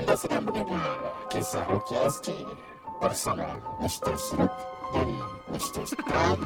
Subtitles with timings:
[0.00, 0.96] Anda sedang mendengar
[1.28, 2.32] kisah Rocky SG
[3.04, 4.16] bersama Mr.
[4.16, 4.48] Snoop
[4.96, 5.12] dari
[5.52, 5.84] Mr.
[5.84, 6.40] Scrum.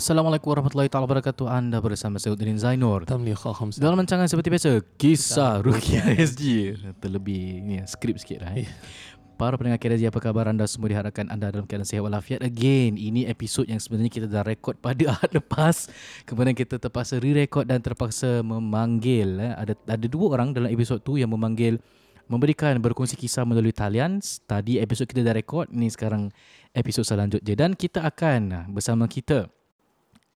[0.00, 1.44] Assalamualaikum warahmatullahi taala wabarakatuh.
[1.44, 3.04] Anda bersama saya Udin Zainur.
[3.04, 6.00] Dalam rancangan seperti biasa, kisah Rukia
[6.32, 6.72] SG.
[7.04, 8.56] Terlebih ni skrip sikit lah.
[8.56, 8.64] Eh.
[9.36, 10.88] Para pendengar KRZ, apa khabar anda semua?
[10.88, 12.40] Diharapkan anda dalam keadaan sihat walafiat.
[12.40, 15.92] Again, ini episod yang sebenarnya kita dah rekod pada ahad lepas.
[16.24, 19.36] Kemudian kita terpaksa re-record dan terpaksa memanggil.
[19.36, 19.52] Eh.
[19.52, 21.76] Ada ada dua orang dalam episod tu yang memanggil
[22.24, 24.16] memberikan berkongsi kisah melalui talian.
[24.48, 26.32] Tadi episod kita dah rekod, ni sekarang
[26.72, 27.52] episod selanjutnya.
[27.52, 29.59] Dan kita akan ah, bersama kita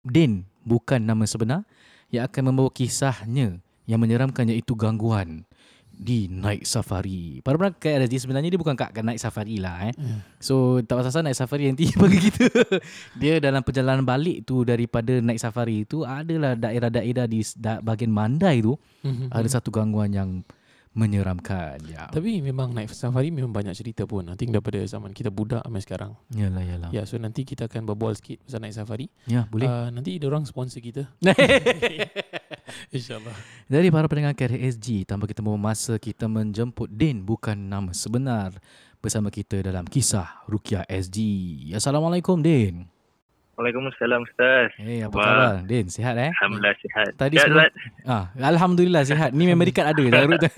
[0.00, 1.68] Din bukan nama sebenar
[2.08, 5.44] yang akan membawa kisahnya yang menyeramkan iaitu gangguan
[5.90, 7.44] di night safari.
[7.44, 9.94] Para pendengar KRSG sebenarnya dia bukan kat night safari lah eh.
[9.94, 10.24] Hmm.
[10.38, 12.48] So tak pasal night safari yang tinggi bagi kita.
[13.14, 18.64] dia dalam perjalanan balik tu daripada night safari tu adalah daerah-daerah di da- bahagian Mandai
[18.64, 19.28] tu Mhm.
[19.28, 20.40] ada satu gangguan yang
[20.90, 21.78] menyeramkan.
[21.86, 22.10] Ya.
[22.10, 24.26] Tapi memang naik safari memang banyak cerita pun.
[24.26, 26.12] I think daripada zaman kita budak sampai sekarang.
[26.34, 26.90] Yalah yalah.
[26.90, 29.06] Ya, so nanti kita akan berbual sikit pasal naik safari.
[29.30, 29.70] Ya, boleh.
[29.70, 31.06] Uh, nanti dia orang sponsor kita.
[32.94, 33.34] InsyaAllah.
[33.70, 38.58] Dari para pendengar KRSG, tanpa kita membuang masa, kita menjemput Din bukan nama sebenar
[38.98, 41.18] bersama kita dalam kisah Rukia SG.
[41.70, 42.99] Assalamualaikum Din.
[43.60, 44.72] Waalaikumsalam Ustaz.
[44.80, 45.20] Hey, apa Wah.
[45.20, 45.54] khabar?
[45.68, 46.32] Din, sihat eh?
[46.32, 47.10] Alhamdulillah sihat.
[47.12, 48.08] Tadi Sihat, sebelum-?
[48.08, 49.30] Ah, Alhamdulillah sihat.
[49.30, 50.00] Ni memory card ada.
[50.00, 50.48] Root.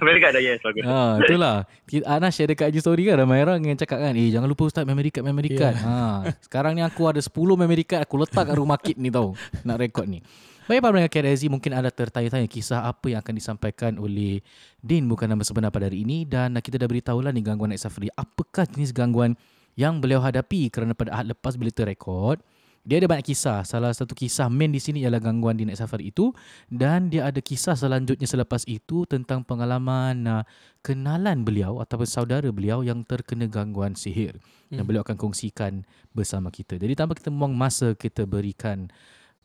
[0.00, 0.86] Very good yes bagus.
[0.86, 1.66] ah, itulah.
[1.82, 4.70] Kita- Ana share dekat IG story kan ramai orang yang cakap kan, "Eh, jangan lupa
[4.70, 5.60] ustaz memory card, memory Yeah.
[5.60, 5.94] card." Ha,
[6.40, 9.34] sekarang ni aku ada 10 memory card aku letak kat rumah kit ni tau
[9.66, 10.22] nak rekod ni.
[10.64, 14.40] Baik para pendengar KRZ mungkin ada tertanya-tanya kisah apa yang akan disampaikan oleh
[14.78, 18.08] Din bukan nama sebenar pada hari ini dan kita dah beritahulah ni gangguan night safari.
[18.10, 19.36] Apakah jenis gangguan
[19.74, 22.42] yang beliau hadapi kerana pada ahad lepas bila terrekod
[22.84, 23.64] dia ada banyak kisah.
[23.64, 26.36] Salah satu kisah main di sini ialah gangguan di Night Safari itu
[26.68, 30.44] dan dia ada kisah selanjutnya selepas itu tentang pengalaman uh,
[30.84, 34.36] kenalan beliau ataupun saudara beliau yang terkena gangguan sihir.
[34.36, 34.76] Hmm.
[34.76, 34.88] Dan Hmm.
[34.92, 36.76] beliau akan kongsikan bersama kita.
[36.76, 38.92] Jadi tanpa kita buang masa kita berikan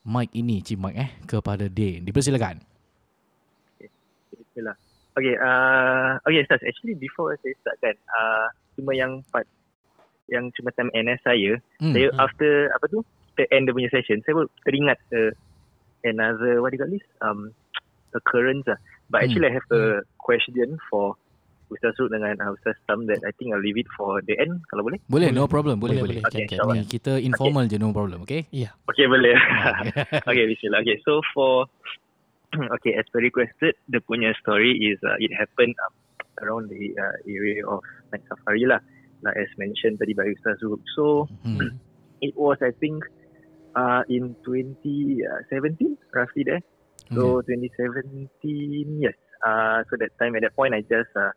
[0.04, 2.04] mic ini, Cik Mike eh kepada Din.
[2.04, 2.60] Dipersilakan.
[4.36, 4.76] Bismillah.
[5.16, 6.60] Okay, uh, okay Ustaz.
[6.60, 9.48] Actually before saya start kan, uh, cuma yang part
[10.30, 11.92] yang cuma time NS saya, Hmm.
[11.92, 12.22] saya hmm.
[12.22, 13.02] after apa tu,
[13.36, 15.30] the end dia punya session, saya pun teringat uh,
[16.06, 17.06] another, what do you call this?
[17.20, 17.52] Um,
[18.14, 18.78] occurrence lah.
[19.10, 19.24] But Hmm.
[19.26, 19.84] actually I have a
[20.22, 21.18] question for
[21.70, 24.66] Ustaz Rud dengan uh, Ustaz Tam that I think I'll leave it for the end
[24.70, 24.98] kalau boleh.
[25.06, 25.78] Boleh, no problem.
[25.78, 26.18] Boleh, boleh.
[26.18, 26.26] Boleh.
[26.26, 26.82] Okay, insyaAllah.
[26.82, 28.26] Ni kita informal je, no problem.
[28.26, 28.50] Okay?
[28.50, 28.74] Ya.
[28.90, 29.34] Okay, boleh.
[30.30, 30.82] Okay, bismillah.
[30.82, 31.70] Okay, so for
[32.78, 35.94] okay, as per requested, the punya story is uh, it happened um,
[36.42, 37.78] around the uh, area of
[38.10, 38.82] Night Safari lah.
[39.22, 40.80] Like as mentioned tadi by Ustaz Zul.
[40.96, 41.80] So hmm.
[42.26, 43.04] it was I think
[43.76, 46.62] uh, in 2017 roughly there.
[47.10, 48.30] So 2017
[49.02, 49.16] yes.
[49.42, 51.34] Uh, so that time at that point I just uh,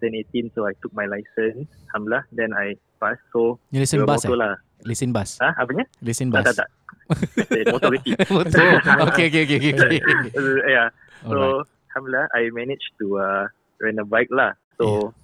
[0.00, 1.66] turned 18 so I took my license.
[1.90, 2.24] Alhamdulillah.
[2.32, 3.24] Then I passed.
[3.32, 4.28] So Ni lesen bas eh?
[4.30, 4.54] motor lah.
[4.86, 5.40] Lesen bas.
[5.42, 5.84] Ah, apanya?
[6.04, 6.46] Lesen Tak bas.
[6.52, 6.68] tak tak.
[7.54, 8.18] Eh, motor kecil.
[8.18, 8.70] Betul.
[9.10, 10.00] Okay, okay, okay, okay.
[10.34, 10.88] Uh, yeah.
[11.22, 11.66] So Alright.
[11.96, 13.44] Alhamdulillah, I managed to uh,
[13.80, 14.52] rent a bike lah.
[14.76, 15.16] So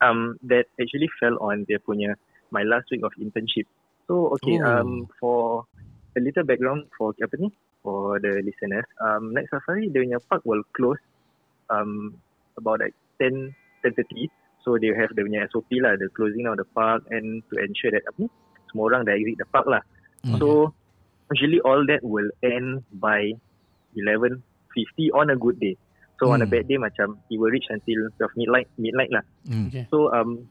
[0.00, 2.14] um, that actually fell on dia punya
[2.50, 3.68] my last week of internship.
[4.08, 4.66] So okay, Oh.
[4.66, 5.68] um, for
[6.16, 7.52] a little background for apa ni?
[7.84, 10.98] For the listeners, um, Night Safari dia punya park will close
[11.70, 12.16] um
[12.58, 13.54] about like 10
[13.84, 14.26] 10:30.
[14.66, 17.94] So they have the punya SOP lah, the closing of the park and to ensure
[17.94, 18.28] that apa ni?
[18.68, 19.80] Semua orang dah exit the park lah.
[20.26, 20.36] Hmm.
[20.42, 20.74] So
[21.32, 23.32] usually all that will end by
[23.96, 25.78] 11:50 on a good day.
[26.18, 26.52] So on a Hmm.
[26.52, 29.24] bad day macam it will reach until 12 midnight midnight lah.
[29.46, 29.70] Hmm.
[29.70, 29.86] Okay.
[29.90, 30.50] So um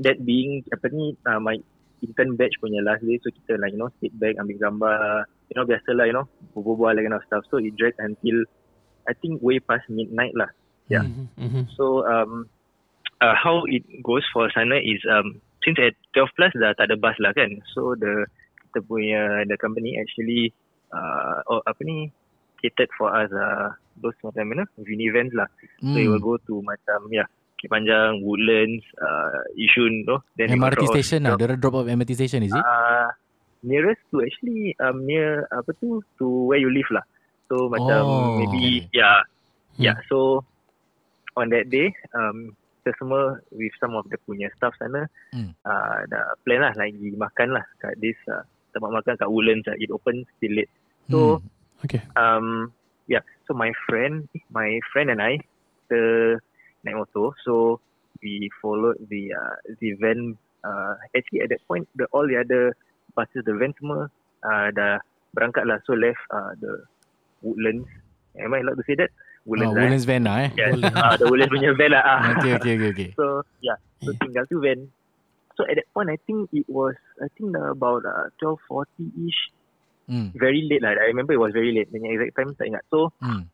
[0.00, 1.60] that being apa ni uh, my
[2.02, 5.54] intern batch punya last day so kita like you know sit back ambil gambar you
[5.54, 6.26] know biasalah you know
[6.56, 8.42] berbual like kind of stuff so it dragged until
[9.06, 10.50] I think way past midnight lah.
[10.90, 11.06] Yeah.
[11.06, 11.62] Mhm, mhm.
[11.76, 12.48] So um
[13.20, 16.96] uh, how it goes for sana is um since at 12 plus dah tak ada
[16.98, 17.52] bus lah kan.
[17.76, 18.26] So the
[18.70, 20.56] kita punya the company actually
[20.90, 22.10] uh, oh, apa ni
[22.62, 25.50] catered for us uh, those macam mana Univans lah.
[25.82, 26.08] So it Hmm.
[26.08, 30.18] will go to macam ya Bukit Panjang, Woodlands, uh, Yishun tu.
[30.34, 31.38] Then MRT off- station lah.
[31.38, 32.58] Dia drop off MRT station is it?
[32.58, 33.06] Uh,
[33.62, 37.06] nearest to actually um, near apa tu to where you live lah.
[37.46, 38.98] So macam Oh, maybe okay.
[38.98, 39.22] yeah
[39.72, 39.82] Hmm.
[39.82, 39.96] yeah.
[40.06, 40.42] So
[41.34, 45.54] on that day um, kita semua with some of the punya staff sana Hmm.
[45.62, 48.42] uh, dah plan lah pergi makan lah kat this uh,
[48.72, 49.78] tempat makan kat Woodlands lah.
[49.78, 50.72] It open still late.
[51.06, 51.46] So Hmm.
[51.84, 52.02] Okay.
[52.14, 52.70] um
[53.10, 55.38] yeah so my friend my friend and I
[55.90, 56.38] the
[56.86, 57.82] naik motor so
[58.22, 62.74] we followed the uh, the van uh, actually at that point the all the other
[63.18, 64.06] buses the van semua
[64.46, 65.02] uh, dah
[65.34, 66.86] berangkat lah so left uh, the
[67.42, 67.90] Woodlands
[68.38, 69.10] am I allowed to say that
[69.42, 69.82] Oh, Woodlands, right?
[69.82, 70.50] Woodlands van lah eh.
[70.54, 70.70] yeah,
[71.02, 72.20] uh, the Woodlands punya van lah ah.
[72.38, 73.10] Okay, okay, okay, okay.
[73.18, 74.86] So yeah, so tinggal tu van.
[75.58, 79.52] So at that point, I think it was, I think about uh, 12.40ish,
[80.12, 80.28] Hmm.
[80.36, 80.92] very late lah.
[80.92, 81.88] I remember it was very late.
[81.88, 82.84] Punya exact time tak ingat.
[82.92, 83.48] So Hmm.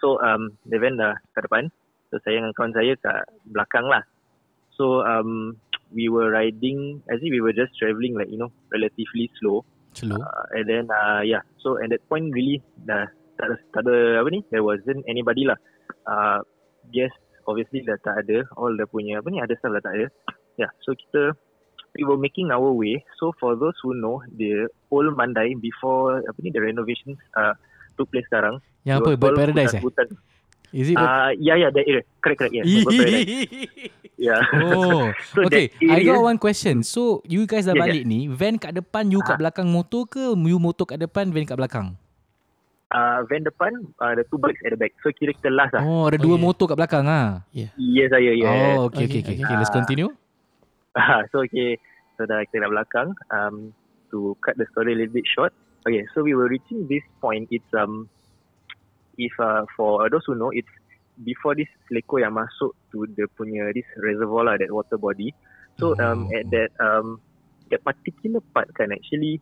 [0.00, 1.68] So um the van dah kat depan.
[2.08, 4.00] So saya dengan kawan saya kat belakang lah.
[4.72, 5.60] So um
[5.96, 9.60] we were riding as if we were just travelling like you know relatively slow.
[9.92, 10.16] Slow.
[10.16, 11.44] Uh, and then uh yeah.
[11.60, 15.44] So at that point really dah tak ada, tak ada apa ni there wasn't anybody
[15.44, 15.60] lah.
[16.08, 16.40] Uh
[16.88, 18.48] guest obviously dah tak ada.
[18.56, 20.08] All dah punya apa ni ada staff dah tak ada.
[20.56, 20.72] Yeah.
[20.80, 21.36] So kita
[21.92, 23.00] we were making our way.
[23.18, 27.52] So for those who know the old Mandai before apa ni the renovations uh
[27.94, 28.60] took place sekarang.
[28.82, 29.10] Yang apa?
[29.16, 29.82] Bird Paradise eh?
[29.84, 30.08] hutan-hutan.
[30.72, 30.96] Is it?
[30.96, 32.00] Ah, yeah, yeah, that area.
[32.24, 32.54] Correct, correct.
[32.56, 33.28] Yeah, Bird Paradise.
[34.22, 34.38] Yeah.
[34.54, 35.74] oh, So okay.
[35.82, 36.86] I got one question.
[36.86, 39.40] So, you guys dah Yeah, balik ni, van kat depan, you kat Ah.
[39.40, 40.38] belakang motor ke?
[40.38, 41.98] You motor kat depan, van kat belakang?
[42.86, 44.94] Uh, van depan, uh, the two bikes at the back.
[45.02, 45.82] So kira kita last lah.
[45.82, 46.44] Oh, ada dua Okay.
[46.44, 47.42] motor kat belakang ah.
[47.50, 47.74] Yes,
[48.14, 48.30] saya.
[48.30, 48.78] Yeah.
[48.78, 49.34] Oh, okay, okay, okay.
[49.34, 49.56] Okay, okay.
[49.58, 49.80] Let's Ah.
[49.82, 50.14] continue.
[50.96, 51.80] Ah, so okay.
[52.20, 53.16] So dah kita dah belakang.
[53.32, 53.72] Um,
[54.12, 55.52] to cut the story a little bit short.
[55.88, 57.48] Okay, so we were reaching this point.
[57.50, 58.06] It's um,
[59.18, 60.68] if uh, for those who know, it's
[61.24, 65.32] before this Seleko yang masuk to the punya this reservoir lah, that water body.
[65.80, 66.36] So um, Oh.
[66.36, 67.18] at that um,
[67.72, 69.40] that particular part kan actually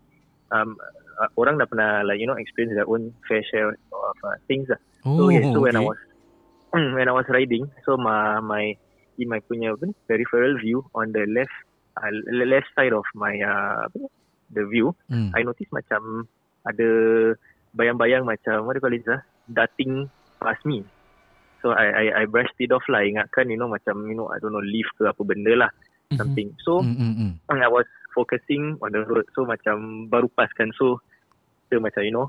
[0.55, 0.79] um,
[1.19, 4.71] uh, orang dah pernah like you know experience their own fair share of uh, things
[4.71, 4.79] lah.
[5.05, 5.91] Oh, So yeah, so when I okay.
[5.91, 6.01] was
[6.97, 8.79] when I was riding, so my my
[9.21, 11.53] in my punya apa ni, peripheral view on the left
[12.01, 14.09] uh, left side of my uh, apa ni,
[14.51, 15.31] the view, Hmm.
[15.37, 16.27] I notice macam
[16.67, 16.89] ada
[17.77, 20.11] bayang-bayang macam what do you call it ah, darting
[20.43, 20.83] past me.
[21.61, 24.41] So I I I brushed it off lah ingatkan you know macam you know I
[24.41, 25.71] don't know leaf ke apa benda lah
[26.17, 26.57] something.
[26.65, 27.33] So Hmm, hmm, hmm.
[27.53, 27.87] I was
[28.17, 30.99] focusing on the road so macam baru pas kan so
[31.69, 32.27] kita macam you know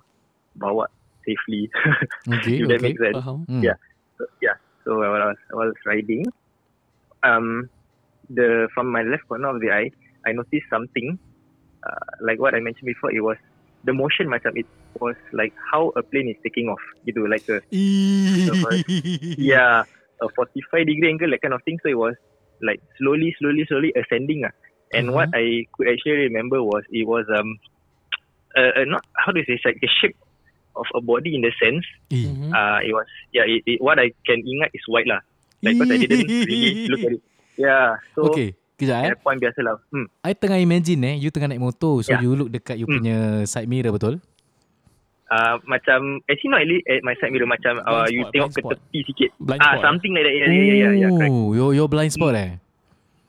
[0.53, 0.85] bawa
[1.25, 1.69] safely
[2.37, 2.85] Okay, if that okay.
[2.91, 3.17] makes sense.
[3.17, 3.45] Faham.
[3.49, 3.63] Hmm.
[3.65, 3.77] Yeah.
[4.17, 4.57] So, yeah.
[4.85, 6.25] So I was, I was riding,
[7.23, 7.69] um,
[8.29, 9.89] the from my left corner of the eye,
[10.25, 11.19] I noticed something.
[11.85, 13.37] Uh, like what I mentioned before, it was
[13.83, 14.65] the motion macam it
[14.99, 16.81] was like how a plane is taking off.
[17.03, 17.61] You Gitu, like a
[19.37, 19.83] yeah,
[20.21, 21.77] a 45 degree angle, that kind of thing.
[21.81, 22.15] So it was
[22.61, 24.45] like slowly, slowly, slowly ascending.
[24.45, 24.53] Ah.
[24.93, 27.57] And what I could actually remember was it was um,
[28.57, 30.15] uh, uh, not how do you say, it's like the shape
[30.75, 31.85] of a body in the sense.
[32.11, 32.51] Mhm.
[32.53, 35.19] uh, it was yeah it, it, what I can ingat is white lah
[35.61, 37.21] like because I didn't really look at it
[37.55, 38.49] yeah so okay.
[38.75, 39.09] Kejap eh.
[39.09, 40.09] at point biasa lah hmm.
[40.19, 42.19] I tengah imagine eh, you tengah naik motor, so Yeah.
[42.19, 42.97] you look dekat you Hmm.
[42.97, 44.17] punya side mirror betul?
[45.27, 48.49] uh, macam actually not really at my side mirror macam uh, Blind you spot, tengok
[48.49, 48.71] ke spot.
[48.73, 49.83] tepi sikit Blind ah spot.
[49.85, 52.57] something like that yeah yeah yeah, yeah, yeah correct Oh, your your blind spot eh.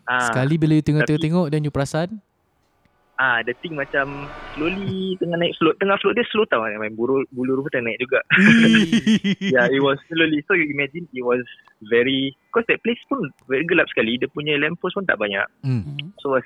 [0.04, 2.08] ah Sekali bila you tengok Tapi- tengok then you perasan
[3.22, 7.22] ah the thing macam slowly tengah naik float tengah float dia slow tau main bulu
[7.30, 8.18] bulu rupa tengah naik juga
[9.54, 11.46] yeah it was slowly so you imagine it was
[11.86, 15.46] very because that place pun very gelap sekali dia punya lamppost pun tak banyak.
[15.64, 16.12] Mhm.
[16.20, 16.44] So was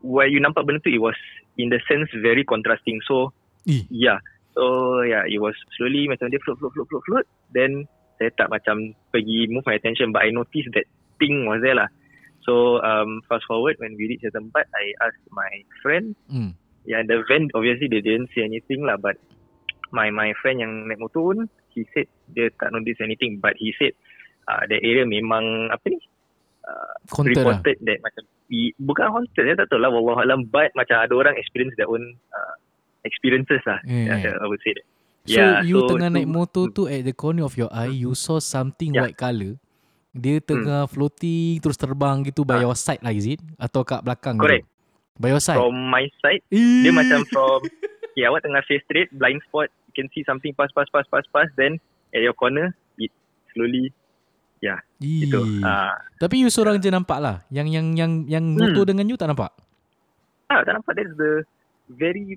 [0.00, 1.16] where you nampak benda tu it was
[1.60, 3.00] in the sense very contrasting.
[3.04, 3.32] So
[3.68, 3.84] Eh.
[3.92, 4.20] yeah.
[4.56, 7.26] So yeah, it was slowly macam dia float float float float float.
[7.52, 7.84] Then
[8.16, 10.88] saya tak macam pergi move my attention but I noticed that
[11.20, 11.88] thing was there lah.
[12.44, 15.52] So um fast forward when we reach the tempat I asked my
[15.84, 16.56] friend Hmm.
[16.88, 19.20] yeah the van obviously they didn't say anything lah but
[19.92, 23.74] my my friend yang naik motor pun he said dia tak notice anything but he
[23.76, 23.92] said
[24.48, 26.00] uh, the area memang apa ni
[27.10, 27.58] Counter lah.
[27.58, 28.22] reported that macam
[28.54, 31.90] i, bukan haunted saya tak tahu lah wallahu alam but macam ada orang experience their
[31.90, 32.54] own uh,
[33.02, 34.38] experiences lah Yeah.
[34.38, 34.86] I would say that
[35.28, 38.16] So Yeah, you so tengah naik motor tu at the corner of your eye you
[38.16, 39.04] saw something Yeah.
[39.04, 39.60] white colour.
[40.12, 42.62] Dia tengah floating terus terbang gitu by Ah.
[42.64, 43.40] your side lah is it?
[43.56, 44.62] Atau kat belakang Correct.
[44.62, 44.78] gitu?
[45.16, 45.56] By your side.
[45.56, 46.82] from my side Eh.
[46.82, 47.60] dia macam from
[48.16, 51.22] yeah awak tengah face straight blind spot you can see something pass pass pass pass
[51.28, 51.76] pass then
[52.10, 53.12] at your corner it
[53.50, 53.92] slowly
[54.98, 55.24] Ih.
[55.24, 57.40] gitu ah Tapi you seorang je nampak lah.
[57.48, 58.60] Yang yang yang yang Hmm.
[58.60, 59.48] motor dengan you tak nampak.
[60.48, 61.46] ah tak nampak that's the
[61.88, 62.34] very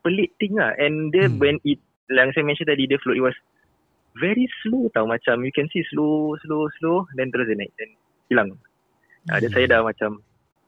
[0.00, 1.38] pelik thing lah and dia Hmm.
[1.38, 3.36] when it yang saya mention tadi dia float it was
[4.16, 7.90] very slow tau macam you can see slow slow slow then terus dia naik then
[8.28, 8.50] hilang
[9.24, 9.40] Ah, Hmm.
[9.40, 10.20] dia saya dah macam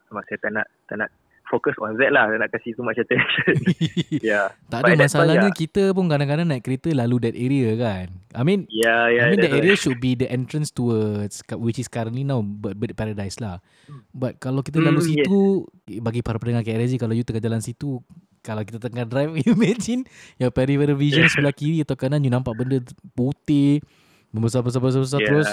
[0.08, 1.10] sama saya tak nak tak nak
[1.46, 2.26] focus on that lah.
[2.26, 3.54] Nak kasih too much attention.
[4.24, 4.50] yeah.
[4.66, 5.54] tak ada point, masalahnya yeah.
[5.54, 8.06] kita pun kadang-kadang naik kereta lalu that area kan.
[8.32, 9.28] I mean Yeah, yeah.
[9.28, 9.78] I mean that area why.
[9.78, 13.60] should be the entrance towards which is currently now Bird, Bird Paradise lah.
[14.10, 15.28] But kalau kita lalu Hmm, yes.
[15.28, 15.38] situ
[16.00, 18.00] bagi para pendengar KRZ kalau you tengah jalan situ
[18.46, 20.06] kalau kita tengah drive you imagine
[20.38, 22.78] your peripheral vision sebelah kiri atau kanan you nampak benda
[23.12, 23.82] putih
[24.30, 25.26] membesar-besar-besar Yeah.
[25.26, 25.48] terus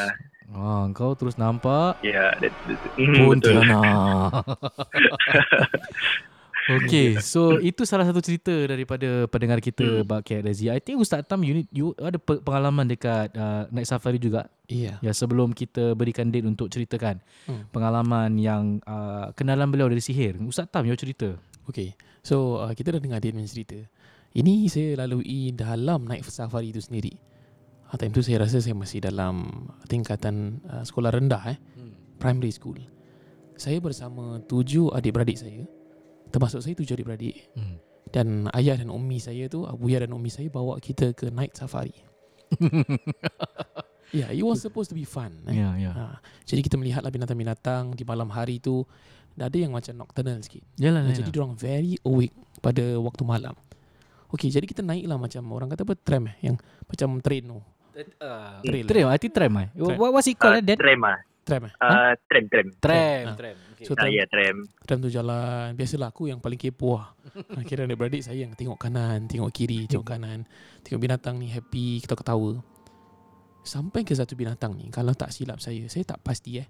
[0.53, 3.57] ah kau terus nampak Yeah, that's, that's mm, betul.
[3.57, 4.45] Pontianak.
[6.63, 10.07] Okay, so itu salah satu cerita daripada pendengar kita Hmm.
[10.07, 10.23] about.
[10.23, 14.47] I think Ustaz Tam, you, need, you ada pe- pengalaman dekat uh, Night Safari juga.
[14.71, 14.95] Iya.
[15.03, 17.19] Ya, sebelum kita berikan date untuk ceritakan
[17.51, 17.67] Hmm.
[17.75, 20.39] pengalaman yang uh, kenalan beliau dari sihir.
[20.39, 21.35] Ustaz Tam, you cerita.
[21.69, 21.95] Okay.
[22.23, 23.79] So uh, kita dah dengar dia punya cerita.
[24.33, 27.13] Ini saya lalui dalam naik safari itu sendiri.
[27.91, 31.57] Uh, time tu saya rasa saya masih dalam tingkatan uh, sekolah rendah eh,
[32.17, 32.79] primary school.
[33.53, 35.63] Saya bersama tujuh adik-beradik saya.
[36.33, 37.53] Termasuk saya tujuh adik-beradik.
[37.53, 37.77] Hmm.
[38.09, 41.93] Dan ayah dan ummi saya tu, Abuya dan ummi saya bawa kita ke night safari.
[44.13, 45.33] yeah, it was supposed to be fun.
[45.49, 45.57] Eh?
[45.57, 45.91] Ya, ya.
[45.93, 46.05] Ha,
[46.45, 48.85] jadi kita melihatlah binatang-binatang di malam hari tu.
[49.33, 50.61] Dah ada yang macam nocturnal sikit.
[50.75, 51.17] Yalah, Uh, yalah.
[51.17, 53.55] jadi diorang very awake pada waktu malam.
[54.29, 57.57] Okey, jadi kita naik lah macam orang kata apa tram eh yang macam train tu.
[58.17, 58.85] Uh, Trail.
[58.85, 59.67] tram, I think tram eh.
[59.71, 59.93] Tram.
[59.95, 60.55] What, what's it called?
[60.55, 60.77] Uh, Uh, that?
[60.79, 61.19] tram ah.
[61.43, 61.73] Tram eh.
[61.75, 62.67] Uh, tram, tram.
[62.79, 63.35] Tram, Ah.
[63.35, 63.55] tram.
[63.73, 63.85] Okay.
[63.85, 64.55] So Ah, tram, yeah, tram.
[64.81, 65.67] tram tu jalan.
[65.73, 67.13] Biasalah aku yang paling kepo lah.
[67.61, 70.49] Kira adik beradik saya yang tengok kanan, tengok kiri, tengok kanan.
[70.81, 72.57] Tengok binatang ni happy, ketawa-ketawa.
[73.61, 76.67] Sampai ke satu binatang ni, kalau tak silap saya, saya tak pasti eh.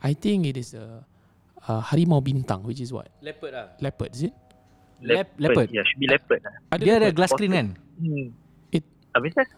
[0.00, 1.04] I think it is a
[1.64, 3.08] uh, harimau bintang which is what?
[3.24, 3.66] Leopard lah.
[3.80, 4.34] Leopard is it?
[5.00, 5.68] Lep- leopard.
[5.68, 6.54] Yeah, should be leopard lah.
[6.72, 7.16] Ada Dia ada leopard?
[7.16, 7.66] glass screen kan?
[7.96, 8.26] Hmm.
[8.72, 9.48] It- Habis kan?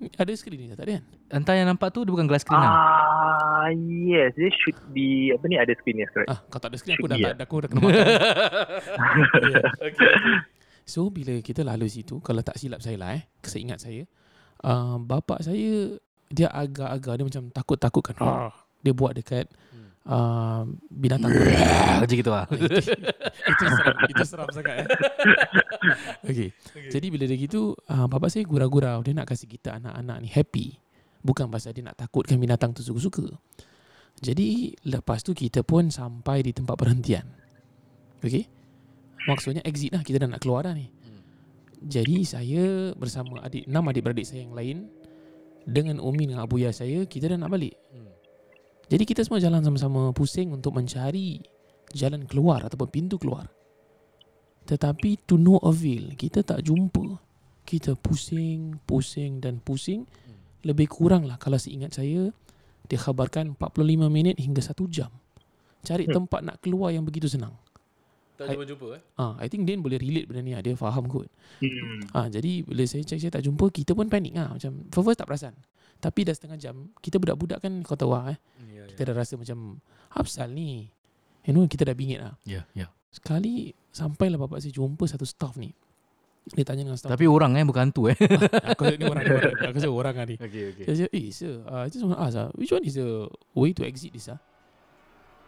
[0.00, 1.04] Ada screen ni tak ada kan?
[1.30, 2.72] Entah yang nampak tu dia bukan glass screen lah.
[2.72, 4.32] Ah, yes.
[4.32, 6.32] They should be, apa ni, ada screen, yes, correct.
[6.32, 7.94] Ah, kalau tak ada screen aku Should dah be, tak ada aku dah kena makan.
[9.40, 10.42] Yeah.
[10.88, 14.02] So bila kita lalu situ Kalau tak silap saya lah eh Seingat saya
[14.66, 15.94] uh, Bapak saya
[16.26, 18.50] Dia agak-agak Dia macam takut-takutkan ah,
[18.82, 19.46] Dia buat dekat
[20.10, 21.30] uh, Binatang.
[22.02, 22.44] Macam gitu lah.
[23.50, 24.88] Itu seram Itu seram sangat eh.
[26.20, 26.52] Okay.
[26.92, 29.00] Jadi bila dia gitu uh, Bapak saya gurau-gurau.
[29.00, 30.76] Dia nak kasih kita anak-anak ni happy.
[31.24, 33.24] Bukan pasal dia nak takutkan binatang tu suka-suka.
[34.20, 37.24] Jadi lepas tu kita pun sampai di tempat perhentian.
[38.20, 38.44] Okay
[39.24, 40.04] Maksudnya exit lah.
[40.04, 40.92] Kita dah nak keluar dah ni.
[41.80, 44.92] Jadi saya bersama adik enam adik-beradik saya yang lain
[45.64, 47.72] Dengan Umi dengan Abuya saya Kita dah nak balik
[48.90, 51.38] Jadi kita semua jalan sama-sama pusing Untuk mencari
[51.94, 53.46] jalan keluar Ataupun pintu keluar.
[54.66, 57.22] Tetapi to no avail Kita tak jumpa.
[57.62, 60.10] Kita pusing, pusing dan pusing.
[60.66, 62.34] Lebih kurang lah Kalau seingat saya
[62.90, 65.14] Dia khabarkan 45 minit hingga 1 jam.
[65.80, 66.26] Cari Hmm.
[66.26, 67.54] tempat nak keluar yang begitu senang.
[68.36, 69.02] Tak jumpa-jumpa eh.
[69.16, 70.52] Ah, I think Din boleh relate benda ni.
[70.52, 70.60] Ah.
[70.60, 71.30] Dia faham kot.
[71.62, 72.04] Hmm.
[72.12, 75.28] Ah, Jadi bila saya cek saya tak jumpa Kita pun panik lah Macam first-first tak
[75.30, 75.54] perasan
[76.00, 78.38] Tapi dah setengah jam Kita budak-budak kan Kau tahu lah eh
[78.96, 79.76] Kita dah rasa macam
[80.16, 80.88] Apsal ni
[81.44, 82.88] You know kita dah bingit lah Ya, ya.
[83.12, 85.76] Sekali Sampailah bapak saya jumpa satu staff ni
[86.56, 88.16] Dia tanya dengan staff Tapi orang eh bukan hantu eh.
[88.72, 89.24] Aku rasa ni orang.
[89.60, 90.84] Aku rasa orang lah ni Okay, okay.
[90.88, 93.28] Dia cakap Eh sir uh, I just want to ask ah, Which one is the
[93.52, 94.40] way to exit this ah?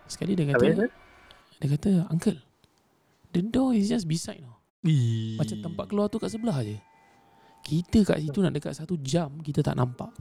[0.05, 0.91] Sekali dia Habis, kata sir?
[1.65, 2.39] Dia kata Uncle
[3.33, 4.61] The door is just beside no.
[5.41, 6.77] Macam tempat keluar tu kat sebelah je
[7.65, 10.13] Kita kat situ nak dekat satu jam Kita tak nampak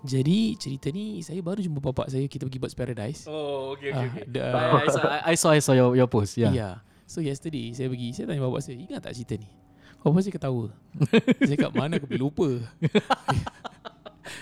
[0.00, 4.02] Jadi cerita ni Saya baru jumpa bapak saya Kita pergi Birds Paradise Oh, okay, Ah,
[4.02, 4.22] okay, okay.
[4.26, 6.34] the- I, I, saw, I saw, I saw your, your post.
[6.34, 6.50] yeah.
[6.50, 6.74] Yeah.
[7.04, 9.48] So yesterday Saya pergi Saya tanya bapak saya Ingat tak cerita ni
[10.00, 10.64] Bapak saya ketawa
[11.44, 12.48] Saya kat mana aku boleh lupa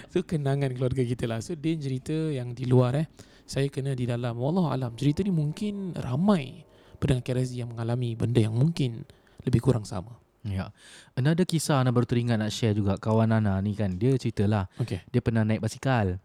[0.08, 3.06] So kenangan keluarga kita lah So Din cerita yang di luar eh
[3.42, 6.62] Saya kena di dalam Wallah alam Cerita ni mungkin ramai
[6.98, 9.02] Pendengar KRZ yang mengalami Benda yang mungkin
[9.42, 10.70] Lebih kurang sama Ya.
[11.12, 15.02] Another kisah Ana baru teringat nak share juga kawan Ana ni kan dia ceritalah Okay
[15.06, 16.16] dia pernah naik basikal.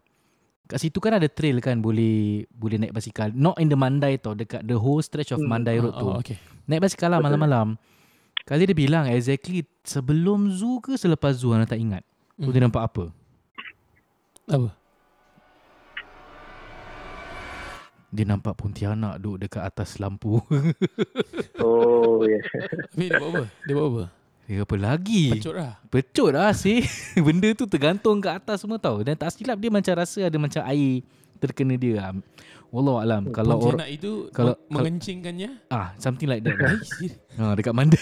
[0.64, 3.28] Kat situ kan ada trail kan boleh boleh naik basikal.
[3.28, 5.50] Not in the Mandai tau dekat the whole stretch of Hmm.
[5.50, 6.06] Mandai Road Ah, tu.
[6.06, 7.76] oh, Okay Naik basikal lah malam-malam.
[8.42, 12.00] Kali dia bilang exactly sebelum zoo ke selepas zoo Ana tak ingat.
[12.34, 12.50] Tu Hmm.
[12.50, 13.04] dia nampak apa?
[14.46, 14.68] Apa?
[18.14, 20.38] Dia nampak Pontianak duduk dekat atas lampu.
[21.58, 22.46] Oh, yes.
[22.94, 23.44] Habis dia buat apa?
[23.66, 24.04] Dia buat apa?
[24.44, 25.24] dia apa lagi?
[25.32, 26.84] Pecut lah Pecut lah sih.
[27.26, 29.02] Benda tu tergantung ke atas semua tau.
[29.02, 31.02] Dan tak silap dia macam rasa ada macam air
[31.40, 32.12] terkena dia.
[32.70, 33.22] Wallah alam.
[33.32, 36.54] Kalau orang itu kalau- mengencingkannya ah something like that.
[36.54, 36.76] lah.
[37.40, 37.98] Ha, dekat Mandai.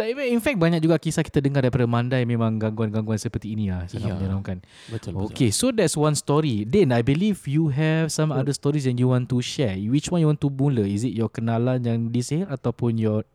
[0.00, 3.84] Tak, in fact banyak juga kisah kita dengar daripada Mandai memang gangguan-gangguan seperti ini lah.
[3.84, 4.16] Sangat Ya.
[4.16, 4.64] menyeramkan.
[4.88, 5.28] Betul, betul.
[5.28, 6.64] Okay, so that's one story.
[6.64, 9.76] Then I believe you have some other stories yang you want to share.
[9.76, 10.88] Which one you want to mula?
[10.88, 13.28] Is it your kenalan yang disihir ataupun your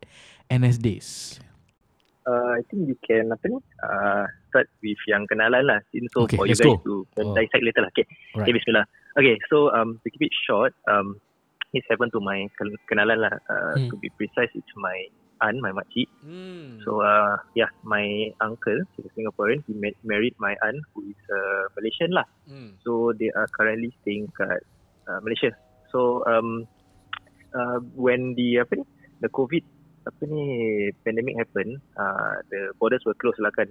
[0.48, 1.08] NS days?
[2.26, 3.62] Uh, I think you can apa ni?
[3.78, 5.78] Uh, start with yang kenalan lah.
[5.94, 6.82] Since so Okay, for you guys go.
[6.82, 7.38] to Oh.
[7.38, 7.94] dissect later lah.
[7.94, 8.10] Okay.
[8.34, 8.42] Alright.
[8.42, 8.86] Okay, Bismillah.
[9.14, 11.22] Okay, so um, to keep it short, um,
[11.70, 13.34] this happened to my ken- kenalan lah.
[13.46, 13.94] Uh, Hmm.
[13.94, 14.98] To be precise, it's my
[15.46, 16.10] aunt, my makcik.
[16.26, 16.82] Hmm.
[16.82, 19.62] So uh, yeah, my uncle, he's a Singaporean.
[19.70, 22.26] He ma- married my aunt, who is uh, Malaysian lah.
[22.50, 22.76] Hmm.
[22.82, 24.60] So they are currently staying kat
[25.08, 25.54] uh, Malaysia.
[25.94, 26.66] So um,
[27.54, 28.84] uh, when the apa ni,
[29.22, 29.64] the COVID
[30.06, 30.46] apa ni
[31.02, 33.70] pandemic happened, uh, the borders were closed lah kan.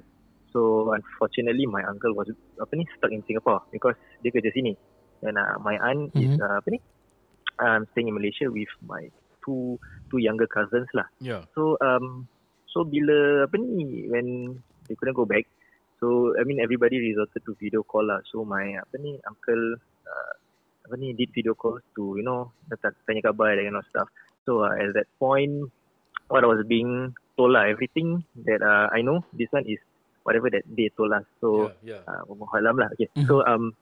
[0.55, 2.31] So unfortunately, my uncle was
[2.63, 4.75] apa ni stuck in Singapore because dia kerja sini.
[5.23, 6.43] And uh, my aunt is Mhm.
[6.43, 6.79] uh, apa ni
[7.63, 9.03] um, staying in Malaysia with my
[9.45, 11.07] two two younger cousins lah.
[11.21, 11.45] Yeah.
[11.53, 12.27] So um
[12.73, 14.59] so bila apa ni when
[14.89, 15.47] they couldn't go back,
[16.01, 18.25] so I mean everybody resorted to video call lah.
[18.33, 20.33] So my apa ni uncle uh,
[20.89, 24.09] apa ni did video calls to you know datang tanya khabar and all stuff.
[24.45, 25.73] So uh, at that point,
[26.29, 29.81] what I was being told lah everything that uh, I know this one is
[30.25, 31.25] whatever that they told us.
[31.41, 32.05] So yeah.
[32.09, 32.89] uh, Wallahu alam lah.
[32.97, 33.09] Okay.
[33.17, 33.29] Mhm.
[33.29, 33.73] So um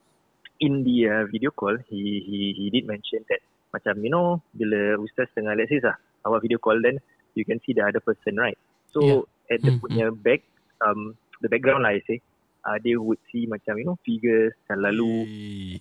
[0.63, 3.43] in the uh, video call he he he did mention that
[3.73, 5.97] macam you know bila ustaz tengah let's say lah
[6.29, 7.01] awak video call then
[7.33, 8.57] you can see the other person right.
[8.93, 9.57] So Yeah.
[9.57, 9.81] at the Mhm.
[9.81, 10.45] punya back
[10.85, 12.21] um the background lah I say
[12.63, 15.25] uh, they would see macam you know figures yang lalu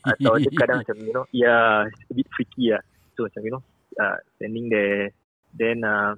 [0.02, 2.82] atau dia kadang macam you know yeah it's a bit freaky lah.
[3.14, 3.62] So macam you know
[4.00, 5.12] uh, standing there
[5.52, 6.16] then uh,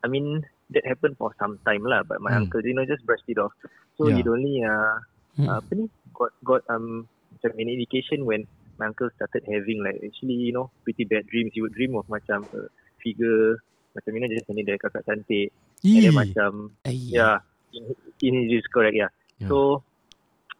[0.00, 2.46] I mean that happened for some time lah but my Hmm.
[2.46, 3.52] uncle you know just brushed it off.
[3.98, 4.16] So Yeah.
[4.16, 4.96] he'd only uh,
[5.36, 5.56] Hmm.
[5.58, 5.84] apa ni
[6.14, 8.46] got got um macam an indication when
[8.80, 11.52] my uncle started having like actually you know pretty bad dreams.
[11.52, 12.72] He would dream of macam a
[13.04, 13.60] figure
[13.92, 15.52] macam you know just standing there kakak cantik
[15.84, 16.50] and then macam
[16.88, 16.96] Ay.
[17.12, 17.44] yeah
[17.76, 17.92] in,
[18.24, 19.12] in his correct yeah.
[19.36, 19.52] Yeah.
[19.52, 19.84] So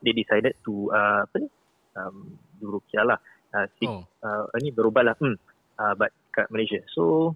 [0.05, 1.49] they decided to uh, apa ni
[1.97, 3.19] um do ruqyah lah
[3.57, 4.05] uh, seek Oh.
[4.21, 5.37] uh, ni berubat lah hmm
[5.81, 6.85] uh, but kat Malaysia.
[6.93, 7.35] So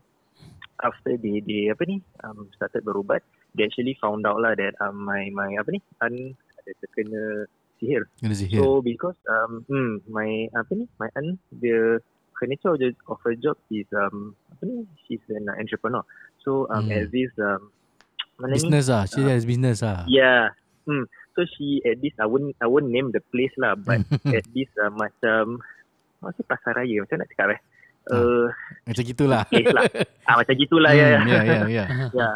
[0.82, 3.24] after they they apa ni um, started berubat
[3.56, 7.48] they actually found out lah that um, my my apa ni aunt ada terkena
[7.84, 8.02] sihir.
[8.16, 8.58] Kena sihir.
[8.64, 12.00] So because um hmm, my apa ni my aunt the
[12.40, 16.00] her nature of, her job is um apa ni she's an entrepreneur.
[16.40, 16.96] So um Hmm.
[16.96, 17.68] as this um
[18.40, 19.04] mana ni business ah.
[19.04, 20.08] She has business ah.
[20.08, 20.56] Yeah.
[20.88, 21.04] Hmm.
[21.36, 24.00] So she at this I won't I won't name the place lah but
[24.38, 25.60] at this uh, macam
[26.24, 27.60] sih pasar raya macam nak cakap eh.
[28.08, 28.48] Uh,
[28.84, 29.44] Macam gitulah.
[29.52, 29.84] place lah.
[30.28, 31.20] ah macam gitulah ya.
[31.20, 31.40] Hmm, ya.
[31.40, 31.84] Ya, ya, ya.
[32.20, 32.34] Yeah.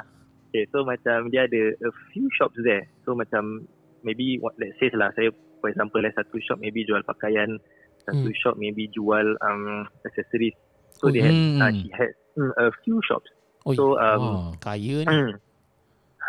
[0.48, 2.88] Okay, so macam dia ada a few shops there.
[3.04, 3.68] So macam
[4.02, 5.30] maybe what let's say lah saya
[5.62, 7.58] for example lah satu shop maybe jual pakaian,
[8.06, 8.38] satu Hmm.
[8.38, 10.54] shop maybe jual um accessories.
[10.98, 11.62] So Oh, they had hmm.
[11.62, 13.28] uh, she had mm, a few shops.
[13.66, 14.54] Oi, So um Wow.
[14.62, 15.10] kaya ni.
[15.10, 15.32] Mm.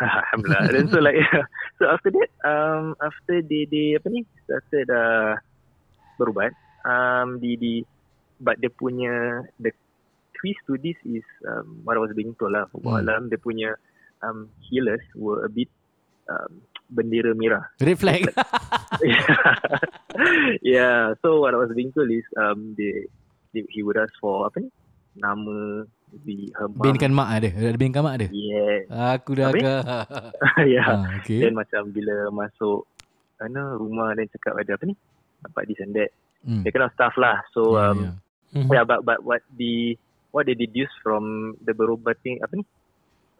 [0.00, 0.62] Alhamdulillah.
[0.72, 1.18] Then so like
[1.78, 5.36] so after that um after they they apa ni started uh,
[6.16, 6.54] berubat
[6.88, 7.74] um di di
[8.40, 9.68] but dia punya the
[10.40, 13.04] twist to this is um, what I was being told lah Hmm.
[13.04, 13.28] hmm.
[13.28, 13.70] dia punya
[14.24, 15.68] um healers were a bit
[16.32, 17.64] um, bendera merah.
[17.78, 18.26] Red flag.
[20.62, 23.06] yeah, so what I was being told is um they,
[23.54, 24.68] they he would ask for apa ni
[25.16, 25.86] nama
[26.26, 26.82] the her mom.
[26.82, 27.48] Binkan mak ada.
[27.50, 28.26] Ada binkan mak ada.
[28.34, 28.90] Yeah.
[29.16, 29.82] Aku dah agak.
[30.74, 30.86] yeah.
[30.86, 31.46] Ah, okay.
[31.46, 32.86] Then macam bila masuk
[33.38, 34.94] mana rumah dan cakap ada apa ni?
[35.46, 36.10] Dapat this and that.
[36.42, 36.62] Hmm.
[36.66, 37.38] That kind of stuff lah.
[37.54, 38.12] So Ya, um ya.
[38.50, 38.70] Mhm.
[38.74, 39.94] yeah, but but what the
[40.34, 42.64] what they deduced from the berubating apa ni?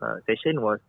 [0.01, 0.81] Uh, session was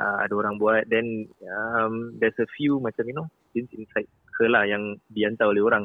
[0.00, 4.08] uh, ada orang buat then um, there's a few macam you know things inside
[4.40, 5.84] her lah yang dihantar oleh orang.